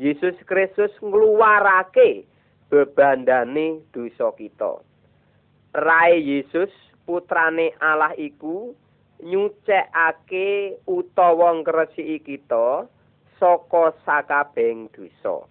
[0.00, 2.24] Yesus Kristus ngluwarake
[2.72, 4.80] bebandane dosa kita.
[5.76, 6.72] Rai Yesus
[7.04, 8.72] putrane Allah iku
[9.20, 12.88] nyucekake utawa ngresiki kita
[13.42, 15.50] saka sakabeng dosa.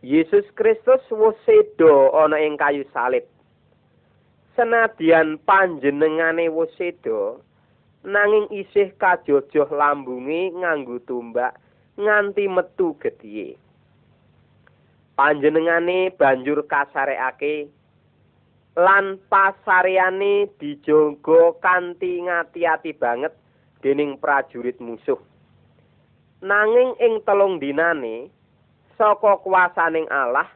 [0.00, 3.28] Yesus Kristus wis sedo ana ing kayu salib.
[4.56, 7.44] Senadyan panjenengane wis sedo,
[8.00, 11.60] nanging isih kajojoh lambunge nganggo tumbak
[12.00, 13.60] nganti metu gedhiye.
[15.12, 17.68] Panjenengane banjur kasarekake
[18.80, 23.36] lan pasareane dijogo kanthi ngati-ati banget
[23.84, 25.20] dening prajurit musuh.
[26.42, 28.26] Nanging ing telung dinane
[28.98, 30.50] saka kuasaning Allah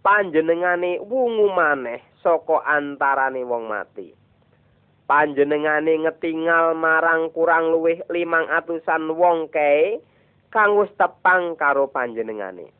[0.00, 4.16] panjenengane wungu maneh saka antarane wong mati.
[5.04, 10.00] Panjenengane ngetingal marang kurang luwih limang atusan wong kae
[10.48, 12.72] kang wis tepang karo panjenengane.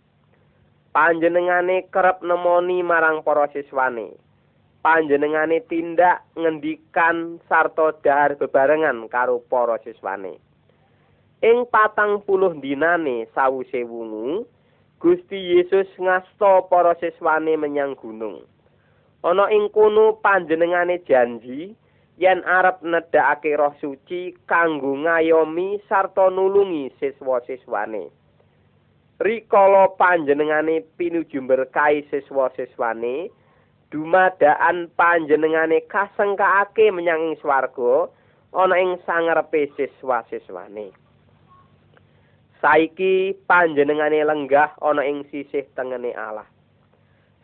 [0.97, 4.17] Panjenengane kerep nemoni marang para siswane.
[4.81, 10.41] panjenengane tindak ngendikan sarta dahar bebarengan karo para siswane.
[11.41, 14.45] Ing patang puluh dinane sawuse wungu,
[15.01, 18.45] Gusti Yesus ngasta para siswane menyang gunung.
[19.25, 21.73] Ana ing kono panjenengane janji
[22.21, 28.13] yen arep nedhakake roh suci kanggo ngayomi sarta nulungi siswa-siswane.
[29.25, 33.33] Rikala panjenengane pinuju berkahi siswa-siswane,
[33.89, 38.13] dumadaan panjenengane kasengkaake menyang swarga
[38.53, 40.93] ana ing sangarepe siswa-siswane.
[42.61, 46.45] Saiki panjenengane lenggah ana ing sisih tengene Allah.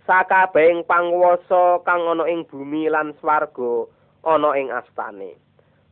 [0.04, 3.88] Sakabehing panguwasa kang ana ing bumi lan swarga
[4.28, 5.40] ana ing astane.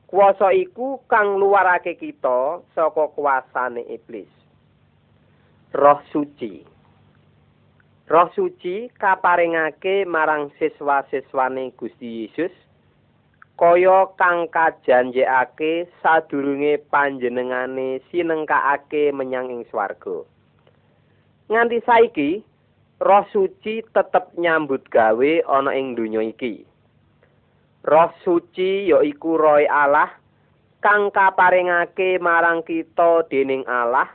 [0.04, 4.28] Kuwasa iku kang luarake kita saka kuasane iblis.
[5.72, 6.60] Roh suci.
[8.04, 12.52] Roh suci kaparingake marang siswa-siswane Gusti Yesus
[13.54, 20.26] kaya kang kajanjekake sadurunge panjenengane sinengkakake menyang ing swarga.
[21.46, 22.30] Nganti saiki
[23.02, 26.62] Roh suci tetep nyambut gawe ana ing donya iki.
[27.84, 30.14] Roh suci yaiku roh Allah
[30.78, 34.06] kang kaparingake marang kita dening Allah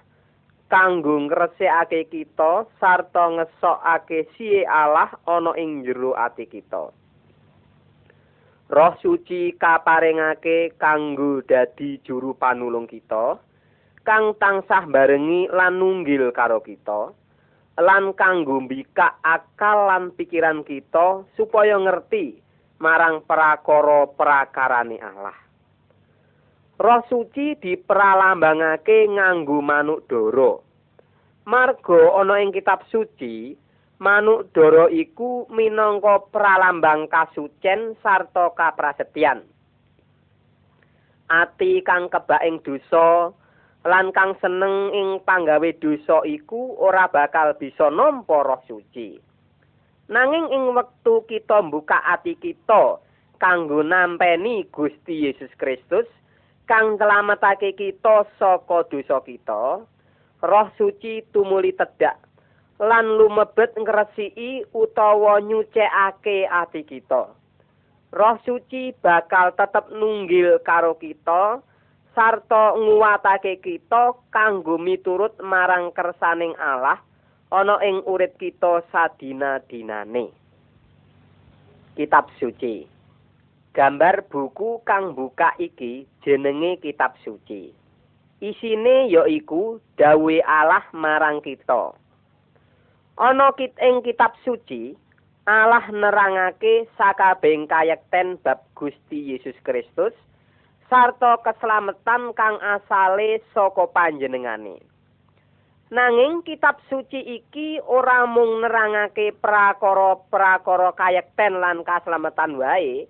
[0.71, 6.95] kanggo ngresikake kita sarta ngesokake siye Allah ana ing jero ati kita.
[8.69, 13.41] Roh suci kaparingake kanggo dadi juru panulung kita
[14.05, 17.09] kang tansah barengi lan nunggil karo kita
[17.81, 22.37] lan kanggo mbikak akal lan pikiran kita supaya ngerti
[22.77, 25.37] marang prakara prakarane Allah.
[26.79, 30.61] Roh suci dipralambangake nganggo manuk dara.
[31.49, 33.57] Marga ana ing kitab suci,
[33.99, 39.43] manuk dara iku minangka pralambang kasucen sarta kaprasetyan.
[41.29, 43.29] Ati kang kebak ing dosa
[43.85, 49.19] lan kang seneng ing panggawe dosa iku ora bakal bisa nampa roh suci.
[50.09, 52.97] Nanging ing wektu kita mbuka ati kita
[53.37, 56.09] kanggo nampeni Gusti Yesus Kristus,
[56.65, 59.85] kang nglametake kita saka dosa kita
[60.39, 62.28] roh suci tumuli tedak
[62.79, 67.31] lan lumebet ngresiki utawa nyucekake ati kita
[68.09, 71.59] roh suci bakal tetep nunggil karo kita
[72.15, 76.97] sarta nguwatake kita kanggo miturut marang kersaning Allah
[77.51, 80.31] ana ing urip kita sadina-dinane
[81.99, 82.99] kitab suci
[83.69, 87.69] Gambar buku kang buka iki jenenge kitab suci.
[88.41, 91.93] Isine yaiku dawe Allah marang kita.
[93.19, 94.95] Ana kit ing kitab suci,
[95.43, 100.15] Allah nerangake sakabeng kayekten bab Gusti Yesus Kristus
[100.87, 104.79] sarta keselamatan kang asale saka panjenengane.
[105.91, 113.03] Nanging kitab suci iki ora mung nerangake prakara-prakara kayekten lan keselamatan wae,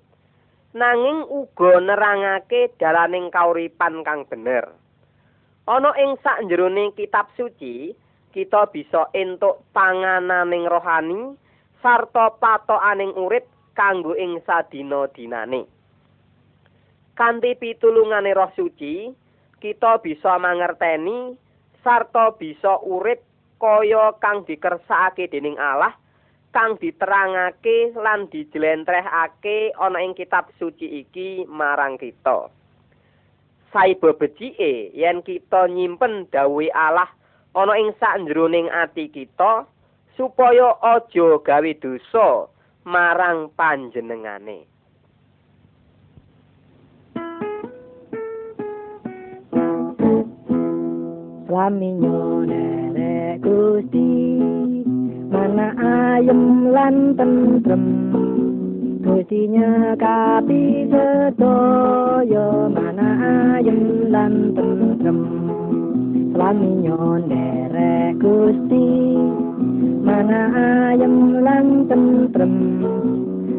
[0.74, 4.74] nanging uga nerangake dalaning kauripan kang bener.
[5.70, 7.94] Ana ing sakjroning kitab suci,
[8.30, 11.34] kita bisa entuk pangananing rohani
[11.82, 15.66] sarta patokaning urip kanggo ing sadina-dinane.
[17.16, 19.12] Kanthi pitulungane roh suci,
[19.60, 21.36] kita bisa mangerteni
[21.84, 23.24] sarta bisa urip
[23.60, 25.92] kaya kang dikersakake dening Allah
[26.50, 32.50] kang diterangake lan dijlentrehake ana ing kitab suci iki marang kita.
[33.70, 37.12] Saiba becike yen kita nyimpen dawuhe Allah
[37.58, 39.66] ana ing sakjroning ati kita
[40.14, 42.52] supaya aja gawe dosa
[42.86, 44.70] marang panjenengane.
[51.50, 54.38] Laminyo nenek Gusti
[55.34, 57.84] mana ayem lan tentrem
[59.02, 63.10] Gustinya kapi sedaya mana
[63.58, 65.20] ayem lan tentrem
[66.40, 68.88] Laminyo nenek Gusti.
[70.08, 72.56] Mana ayem lan tentrem.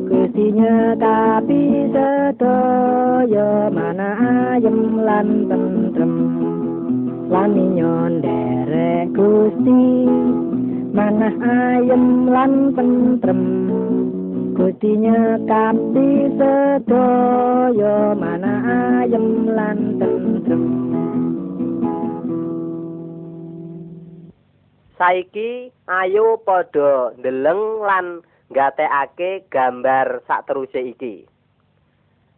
[0.09, 4.09] Gustinya kapi sedaya mana
[4.57, 6.15] ayem lan tentrem.
[7.29, 10.09] Lan nyon derek Gusti.
[10.97, 13.43] Manah ayem lan tentrem.
[14.57, 18.65] Gusti nyekapi sedaya manah
[19.05, 20.80] ayem lan tentrem
[25.01, 28.21] Saiki ayo padha ndeleng lan
[28.53, 31.25] nggatekake gambar sakteruse iki.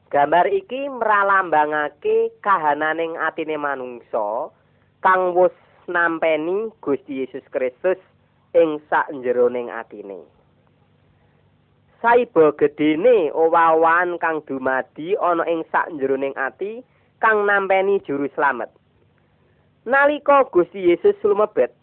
[0.06, 4.54] Gambar iki mralambangake kahananing atine manungsa
[5.02, 5.50] kang wis
[5.90, 7.98] nampeni Gusti Yesus Kristus
[8.54, 10.22] ing sakjeroning atine.
[11.98, 16.78] Saiba gedene owawan kang dumadi ana ing sakjeroning ati
[17.18, 18.70] kang nampeni juru slamet.
[19.82, 21.74] Nalika Gusti Yesus lumebet,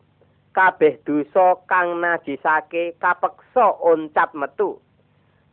[0.52, 4.82] kabeh dosa kang najisake kapeksa oncat metu.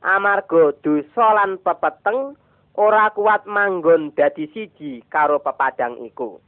[0.00, 2.36] Amarga dosa lan pepeteng
[2.76, 6.40] ora kuat manggon dadi siji karo pepadang iku.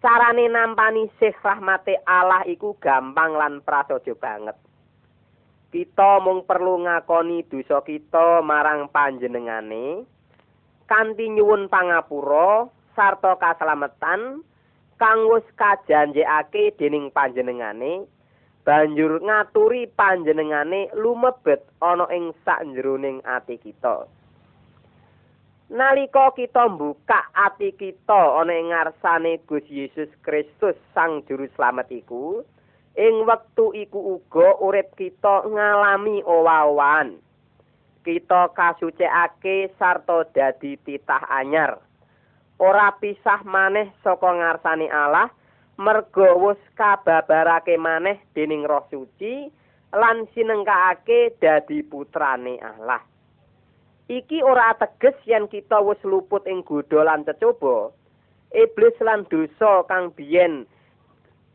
[0.00, 4.56] carane nampani sih rahmate Allah iku gampang lan prasaja banget.
[5.70, 10.02] Kita mung perlu ngakoni dosa kita marang panjenengane
[10.90, 12.66] kanthi nyuwun pangapura
[12.98, 14.42] sarta kaslametan
[15.00, 18.04] kang wis kajanjekake dening panjenengane
[18.68, 24.04] banjur ngaturi panjenengane lumebet ana ing sakjroning ati kita.
[25.72, 32.44] nalika kita mbuka ati kita ana ing ngarsane Gusti Yesus Kristus Sang Juru Slamet iku
[32.98, 37.16] ing wektu iku uga urip kita ngalami owawan
[38.04, 41.78] kita kasucikake sarta dadi titah anyar
[42.60, 45.32] ora pisah maneh saka ngarsane Allah
[45.80, 49.48] merga wis kababarake maneh dening Roh Suci
[49.96, 53.00] lan sinengkake dadi putrane Allah.
[54.12, 57.96] Iki ora teges yen kita wis luput ing godha lan cecoba
[58.52, 60.68] iblis lan dosa kang biyen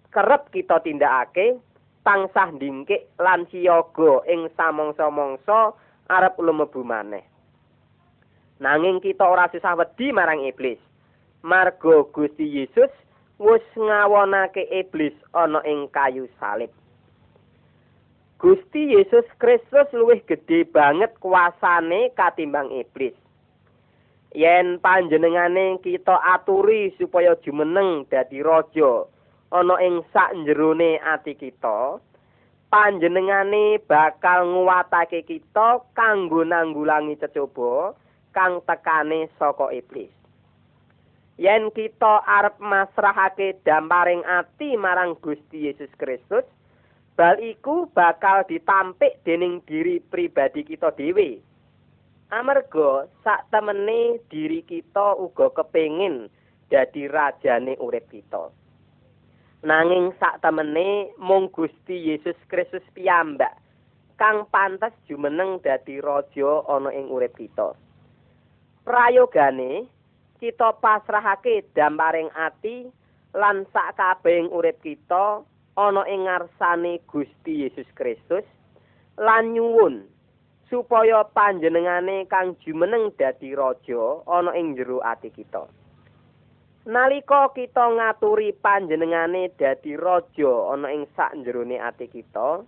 [0.09, 1.61] kerep kita tindakake
[2.01, 5.77] tansah ndingkik lan siyaga ing samangsa-mangsa
[6.09, 7.21] arep lumebu maneh.
[8.57, 10.79] Nanging kita ora susah wedi marang iblis
[11.45, 12.89] marga Gusti Yesus
[13.37, 16.73] wis ngawonake iblis ana ing kayu salib
[18.41, 23.15] Gusti Yesus Kristus luwih gedhe banget kuasane katimbang iblis.
[24.35, 29.07] Yen panjenengane kita aturi supaya jumeneng dadi raja
[29.55, 31.97] ana ing sakjerone ati kita,
[32.67, 37.95] panjenengane bakal nguwatake kita kanggo nanggulangi cecoba
[38.35, 40.24] kang tekane saka iblis.
[41.35, 46.47] Yen kita arep masrahake damparing ati marang Gusti Yesus Kristus,
[47.19, 51.43] bal iku bakal ditampik dening diri pribadi kita dhewe.
[52.31, 56.31] Amarga sak temene diri kita uga kepengin
[56.71, 58.47] dadi rajane urip kita.
[59.67, 63.59] Nanging sak temene mung Gusti Yesus Kristus piyambak
[64.15, 67.75] kang pantes jumeneng dadi raja ana ing urip kita.
[68.87, 69.94] Prayogane
[70.39, 72.87] kita pasrahake damparing ati
[73.35, 75.43] lan sak kabehing urip kita
[75.75, 78.47] ana ing ngarsane Gusti Yesus Kristus
[79.19, 80.07] lan nyuwun
[80.67, 85.67] supaya panjenengane kang jumeneng dadi raja ana ing jero ati kita.
[86.85, 92.61] Nalika kita ngaturi panjenengane dadi raja ana ing sakjerone ati kita,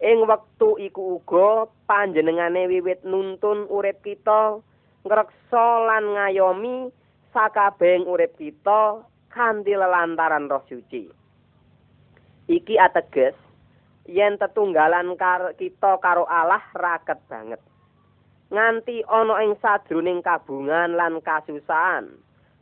[0.00, 4.60] ing wektu iku uga panjenengane wiwit nuntun urip kita
[5.04, 6.92] ngreksa lan ngayomi
[7.30, 11.20] sakabehing urip kita kanthi lelantaran Roh Suci.
[12.50, 13.38] iki ateges
[14.10, 17.62] yen tetunggalan kar kita karo Allah raket banget
[18.50, 22.10] nganti ana ing sadroning kabungan lan kasusahan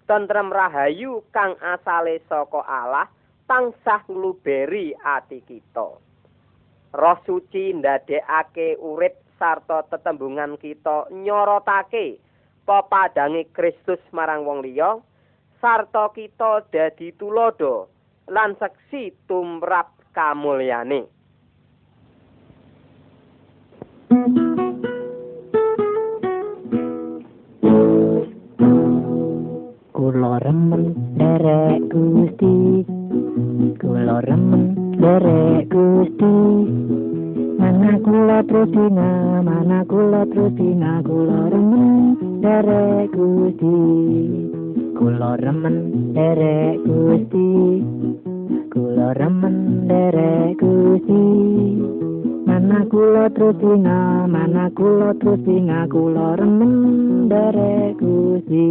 [0.04, 3.08] tentrem rahayu kang asale saka Allah
[3.48, 5.96] tansah ngluberi ati kita
[6.92, 12.20] roh suci ndadekake urip sarta tetembungan kita nyorotake
[12.68, 15.00] pepadange Kristus marang wong liya
[15.56, 17.88] sarta kita dadi tulodo
[18.28, 21.08] lan seksi tumrap kamulyane.
[29.96, 32.84] Kula remen derek Gusti.
[33.80, 34.62] Kula remen
[35.00, 36.36] derek Gusti.
[37.56, 43.78] Mana kula terus dina mana kula terus dina kula remen derek Gusti.
[44.98, 45.76] Kula remen
[46.14, 47.48] derek Gusti.
[48.72, 51.24] Kula remen derek Gusti.
[52.46, 56.74] Mana kula terus dina mana kula terus dina kula remen
[57.28, 58.68] derek Gusti.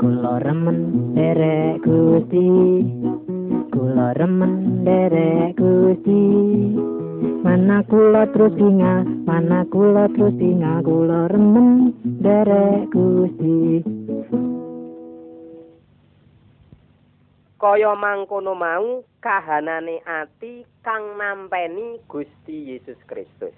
[0.00, 0.78] Kula remen
[1.14, 2.48] derek Gusti.
[3.70, 11.92] Kula remen derek Gusti Mana kula terus inga mana kula terus inga kula remen
[12.24, 13.84] derek Gusti.
[17.60, 23.52] Kaya mangkono mau kahanane ati kang nampeni Gusti Yesus Kristus.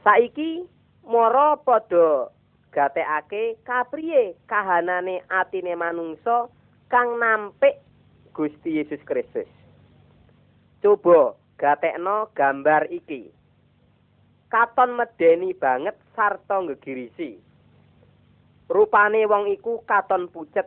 [0.00, 0.64] Saiki
[1.04, 2.32] mara padha
[2.72, 6.48] gatekake kapriye kahanane atine manungsa
[6.88, 7.84] kang nampik
[8.32, 9.48] Gusti Yesus Kristus.
[10.80, 13.28] Coba gatekno gambar iki.
[14.48, 17.36] Katon medeni banget sarta ngegirisi.
[18.72, 20.66] Rupane wong iku katon pucet.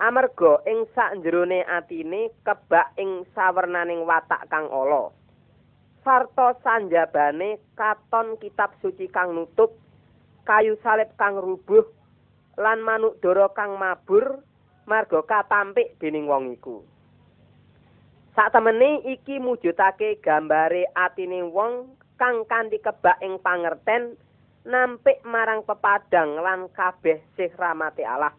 [0.00, 5.12] Amarga ing sakjerone atine kebak ing sawernaning watak kang ala.
[6.02, 9.76] Sarta sanjabane katon kitab suci kang nutup
[10.48, 11.86] kayu salib kang rubuh
[12.58, 14.42] lan manuk dara kang mabur
[14.84, 16.84] marga katampik dening wong iku
[18.34, 24.18] Saktemene iki mujudake gambare atine wong kang kanthi kebak ing pangerten
[24.66, 28.34] nampik marang pepadang lan kabeh sih rahmate Allah.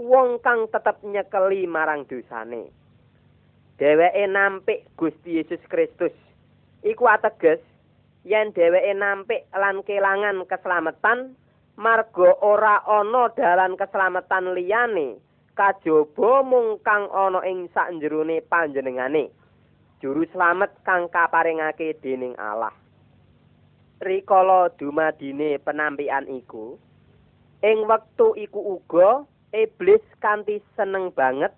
[0.00, 2.72] wong kang tetep nyekeli marang dosane.
[3.76, 6.16] Dheweke nampik Gusti Yesus Kristus.
[6.80, 7.60] Iku ateges
[8.24, 11.36] yen dheweke nampik lan kelangan keselamatan
[11.76, 15.20] marga ora ana dalan keselamatan liyane
[15.60, 19.28] kajaba mung kang ana ing sakjerone panjenengane.
[20.00, 22.72] Juru slamet kang kaparingake dening Allah.
[24.00, 26.80] Rikala dumadine penampian iku
[27.60, 31.52] ing wektu iku uga iblis kanthi seneng banget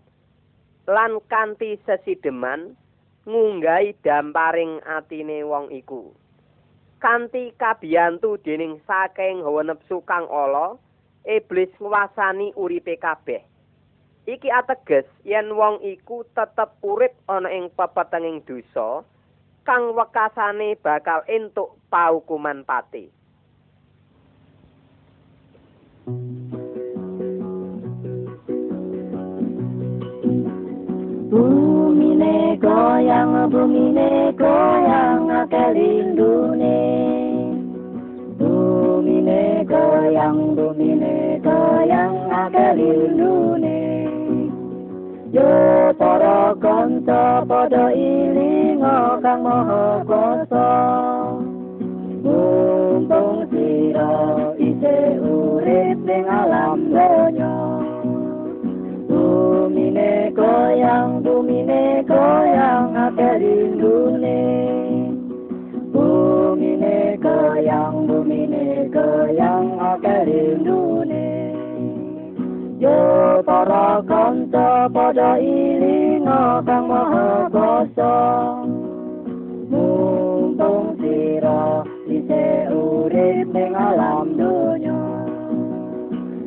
[0.90, 2.74] lan kanthi sesideman
[3.22, 6.10] ngunggahi damparing atine wong iku
[6.98, 10.74] kanthi kabiyantu dening saking hawa nepsu kang ala
[11.22, 13.51] iblis nguwasani uripe kabeh
[14.26, 19.02] iki ateges yen wong iku tetep urip ana ing pepetenging dosa
[19.66, 23.10] kang wekasane bakal entuk paukuman pati
[31.32, 37.31] Bumine goyang, bumine goyang, akeh lindune.
[39.02, 43.82] Bumine goyang, bumine goyang, akeh lindune.
[45.34, 50.70] Yo para kanca padha ilinga kang maha kuasa.
[52.22, 57.54] Mumpung sira isih urip ning alam donya.
[59.10, 64.46] Bumine goyang, bumine goyang, akeh lindune.
[65.90, 68.11] Bumine goyang,
[69.32, 71.28] goyang, akeh lindune.
[72.76, 78.16] Yo para kanca padha ilinga kang maha kuasa.
[79.72, 85.00] Mumpung sira isih urip ning alam donya.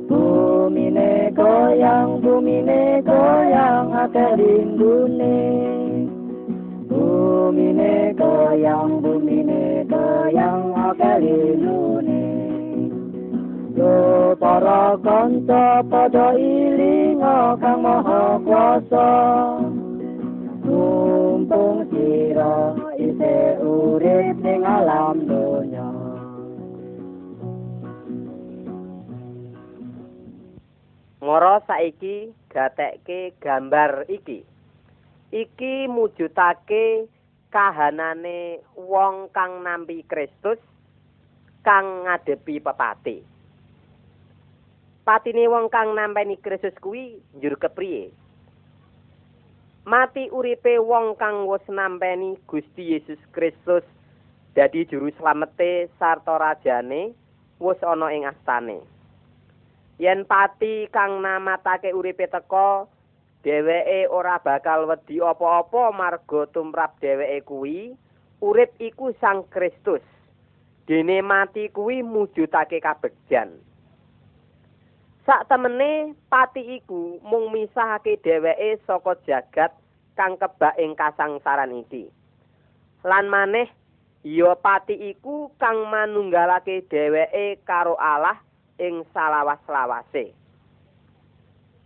[0.06, 5.42] Bumine goyang, bumine goyang, akeh lindune.
[6.86, 12.05] Bumine goyang, bumine goyang, akeh lindune.
[14.36, 19.10] Para kanca padha ilinga kang maha kuasa.
[20.66, 25.90] Mumpung sira isih urip ning alam donya.
[31.24, 34.46] Ngoro saiki gatekke gambar iki.
[35.32, 37.10] Iki mujudake
[37.50, 40.60] kahanane wong kang nampi Kristus
[41.66, 43.35] kang ngadepi pepati.
[45.06, 48.10] Patine wong kang nampeni Kristus kuwi njur kepriye?
[49.86, 53.86] Mati uripe wong kang wis nampeni Gusti Yesus Kristus
[54.58, 57.14] dadi juru slamete sarta rajane
[57.62, 58.82] wis ana ing astane.
[60.00, 62.88] yen pati kang namatake uripe teka
[63.44, 67.96] dheweke ora bakal wedi apa-apa marga tumrap dheweke kuwi
[68.44, 70.04] urip iku Sang Kristus
[70.84, 73.56] dene mati kuwi mujudake kabegjan
[75.26, 79.74] sak temene pati iku mung misahake dheweke saka jagat
[80.14, 82.14] kang kebak ing kasangsaran iki.
[83.02, 83.66] Lan maneh
[84.22, 88.38] ya pati iku kang manunggalake dheweke karo Allah
[88.78, 90.30] ing salawas-lawase.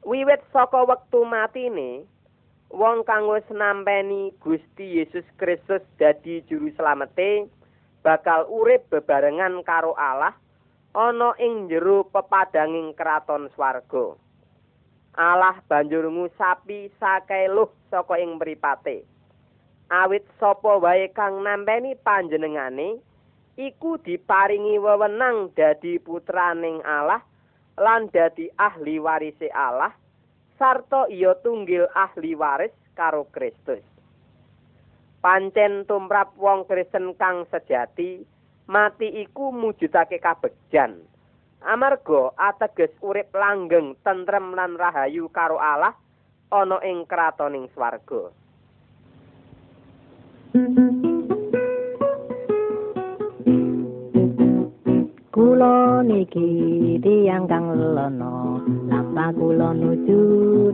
[0.03, 2.03] Wiwit saka wektu matine
[2.75, 7.47] wong kang wis nampeni Gusti Yesus Kristus dadi juru slamete
[8.03, 10.35] bakal urip bebarengan karo Allah
[10.93, 14.17] ana ing jero pepadanging kraton swarga
[15.19, 19.05] Allah banjur ngusapi sakeluh saka ing mripate
[19.89, 23.01] awit sapa wae kang nampeni panjenengane
[23.57, 27.21] iku diparingi wewenang dadi putraning Allah
[27.75, 29.91] lan dadi ahli warise Allah
[30.59, 33.79] sarta iya tunggil ahli waris karo Kristus.
[35.23, 38.27] Pancen tumrap wong Kristen kang sejati
[38.69, 41.01] mati iku mujudake kabegjan.
[41.65, 45.91] Amarga ateges urip langgeng, tentrem lan rahayu karo Allah
[46.53, 48.31] ana ing kratoning swarga.
[55.39, 58.59] Kula niki tiyang kang lelono
[58.91, 60.19] Lampa kula nuju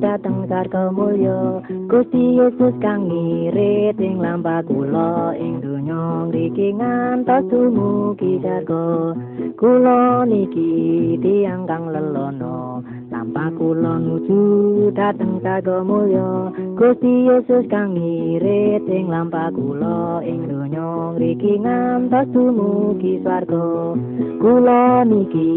[0.02, 1.62] dateng sarga mulya.
[1.86, 9.14] Gusti Yesus kang ngirit ing lampa kula ing donya ngriki ngantos dumugi sarga.
[9.54, 10.74] Kula niki
[11.22, 12.82] tiyang kang lelono
[13.26, 21.18] Lampa kula nuju dateng sarga mulya Gusti Yesus kang ngirit ing lampa kula ing donya.
[21.18, 23.98] Ngriki ngantos dumugi swarga.
[24.38, 25.50] Kula niki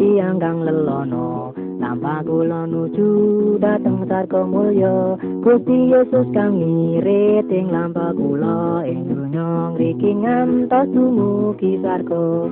[0.00, 1.52] tiyang kang lelono.
[1.76, 3.12] Tanpa kula nuju
[3.60, 9.76] dateng sarga mulya Gusti Yesus kang ngirit ing lampa kula ing donya.
[9.76, 12.48] Ngriki ngantos dumugi sarga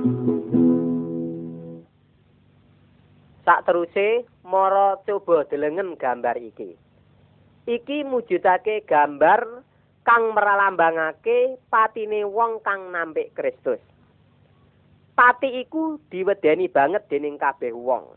[3.49, 6.77] Sak teruse mara coba delengen gambar iki
[7.65, 9.65] iki mujudake gambar
[10.05, 13.81] kang meralambangake patine wong kang nampik Kristus
[15.19, 18.15] pati iku diwedeni banget dening kabeh wong.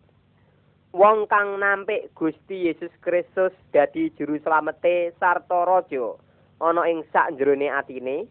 [0.95, 6.15] Wong kang nampik Gusti Yesus Kristus dadi juru slamete sarta raja
[6.63, 8.31] ana ing sak jerone atine,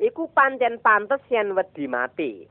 [0.00, 2.48] iku pancen pantes yen wedi mati.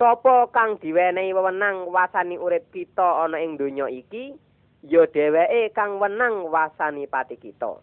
[0.00, 4.32] Sopo kang diwenehi wewenang wasani urip kita ana ing donya iki,
[4.80, 7.76] ya dheweke kang wenang wasani pati kita.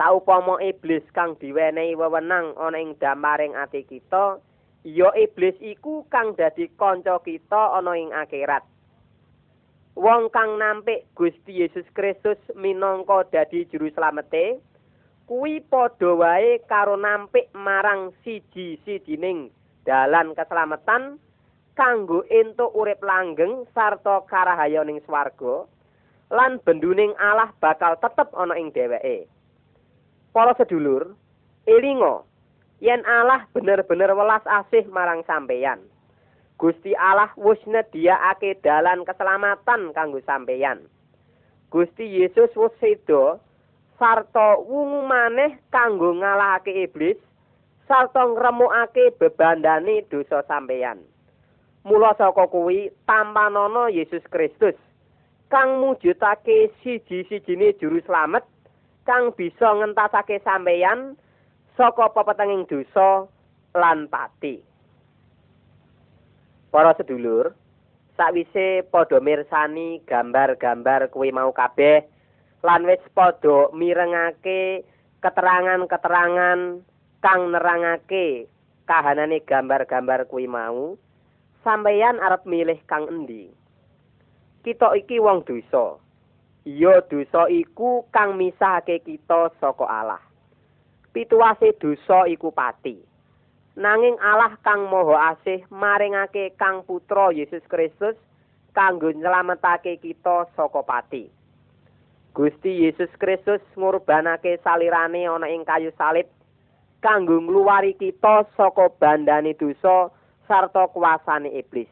[0.00, 4.40] Saupama iblis kang diwenehi wewenang ana ing damaring ati kita,
[4.80, 8.64] ya iblis iku kang dadi kanca kita ana ing akhirat.
[9.92, 14.56] Wong kang nampik Gusti Yesus Kristus minangka dadi juru slamete,
[15.28, 19.52] kuwi padha wae karo nampik marang siji-sijining
[19.82, 21.18] dalan keselamatan
[21.72, 25.64] kanggo entuk urip langgeng sarta karahayaning swarga
[26.32, 29.28] lan benduning Allah bakal tetep ana ing dheweke.
[30.32, 31.12] Para sedulur,
[31.68, 32.24] elinga
[32.80, 35.80] yen Allah bener-bener welas asih marang sampeyan.
[36.56, 40.80] Gusti Allah wis nyediakake dalan keselamatan kanggo sampeyan.
[41.68, 43.40] Gusti Yesus wis sedo
[44.00, 47.20] sarta wungu maneh kanggo ngalahake iblis
[47.92, 50.96] sarta ngremukake bebandane dosa sampeyan.
[51.84, 54.80] Mula saka kuwi tampanono Yesus Kristus
[55.52, 58.48] kang mujudake siji-sijine juru slamet
[59.04, 61.20] kang bisa ngentasake sampeyan
[61.76, 63.28] saka pepetenging dosa
[63.76, 64.64] lan pati.
[66.72, 67.52] Para sedulur,
[68.16, 72.08] sakwise padha mirsani gambar-gambar kuwi mau kabeh
[72.64, 74.80] lan wis padha mirengake
[75.20, 76.88] keterangan-keterangan
[77.22, 78.50] kang nerangake
[78.84, 80.98] kahanane gambar-gambar kuwi mau,
[81.62, 83.48] sampeyan arep milih kang endi?
[84.66, 85.96] Kita iki wong dosa.
[86.66, 90.22] Iya dosa iku kang misahake kita saka Allah.
[91.12, 92.96] pituwase dosa iku pati.
[93.76, 98.16] Nanging Allah kang Maha Asih maringake Kang Putra Yesus Kristus
[98.76, 101.28] kanggo nyelametake kita saka pati.
[102.32, 106.28] Gusti Yesus Kristus ngurbanake salirane ana ing kayu salib
[107.02, 110.08] kanggo ngluwari kita saka bandane dosa
[110.46, 111.90] sarta kuasane iblis.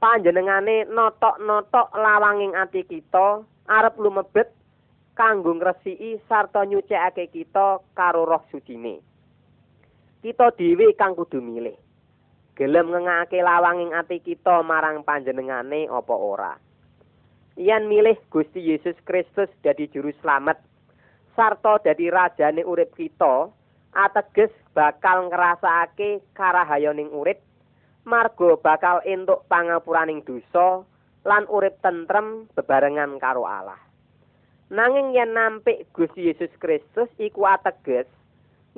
[0.00, 4.48] Panjenengane notok-notok lawanging ati kita arep lumebet
[5.12, 9.04] kanggo ngresiki sarta nyucikake kita karo roh sucine.
[10.24, 11.76] Kita dhewe kang kudu milih.
[12.56, 16.56] Gelem ngengake lawanging ati kita marang panjenengane apa ora.
[17.60, 20.56] yen milih Gusti Yesus Kristus dadi juru slamet
[21.36, 23.52] sarta dadi rajane urip kita
[23.94, 27.42] ateges bakal ngrasakake karahayoning urip
[28.06, 30.86] marga bakal entuk pangapuraning dosa
[31.26, 33.78] lan urip tentrem bebarengan karo Allah
[34.70, 38.06] nanging yen nampik Gusti Yesus Kristus iku ateges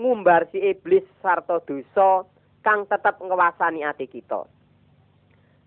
[0.00, 2.24] ngumbar si iblis sarta dosa
[2.64, 4.48] kang tetep ngwasani ati kita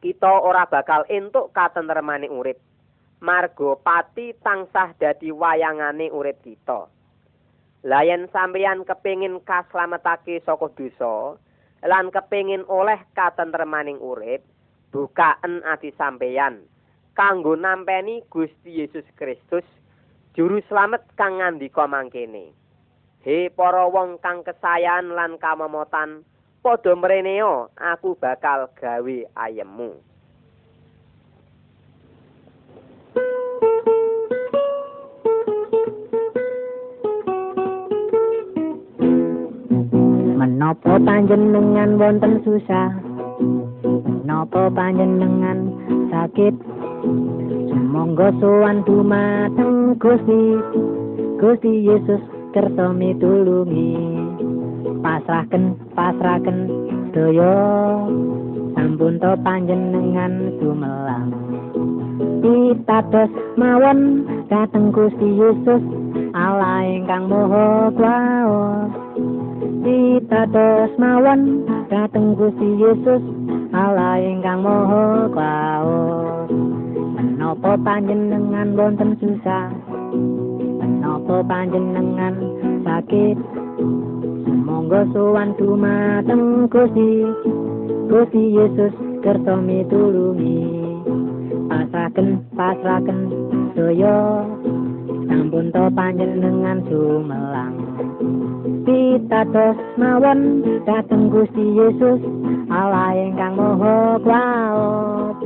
[0.02, 2.58] kita ora bakal entuk katentremane urip
[3.26, 6.95] marga pati tansah dadi wayangane urip kita.
[7.86, 11.38] Layan sampeyan kepingin kaslametake saka dosa
[11.86, 14.42] lan kepingin oleh katentremaning urip,
[14.90, 16.66] bukaen ati sampeyan
[17.14, 19.64] kanggo nampeni Gusti Yesus Kristus
[20.34, 22.58] juru slamet kang ngandika mangkene.
[23.22, 26.26] He para wong kang kesayan lan kamomotan,
[26.66, 30.15] padha mreneo aku bakal gawe ayemmu.
[40.56, 42.88] Menapa panjenengan wonten susah?
[44.08, 45.68] Menapa panjenengan
[46.08, 46.56] sakit?
[47.68, 50.56] Sumangga sowan dumateng Gusti.
[51.44, 52.24] Gusti Yesus
[52.56, 54.00] kersa mitulungi.
[55.04, 56.72] Pasrahken, pasrahken
[57.12, 57.60] sedaya.
[58.80, 61.36] Sampun to panjenengan sumelang.
[62.40, 63.28] Pitados
[63.60, 65.84] mawon dateng Gusti Yesus
[66.32, 69.35] Allah ingkang Maha Kuwasa.
[69.86, 73.22] Pitados mawon dateng Gusti Yesus
[73.70, 76.50] Allah ingkang Maha Kuwasa
[77.46, 79.70] menapa panjenengan wonten susah?
[80.82, 82.34] Menapa panjenengan
[82.82, 83.38] sakit?
[84.66, 87.22] Monggo sowan dumateng Gusti.
[88.10, 90.66] Gusti Yesus kersa mitulungi.
[91.70, 93.20] Pasraken pasraken
[93.78, 94.42] daya
[95.30, 97.78] sampun to panjenengan sumelang
[98.86, 102.22] pitados mawon dhateng Gusti Yesus
[102.70, 105.38] Allah ingkang Maha Kuwat.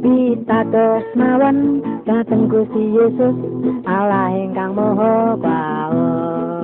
[0.00, 3.36] Pitados mawon dhateng Gusti Yesus
[3.84, 6.59] Allah ingkang Maha Kuwat.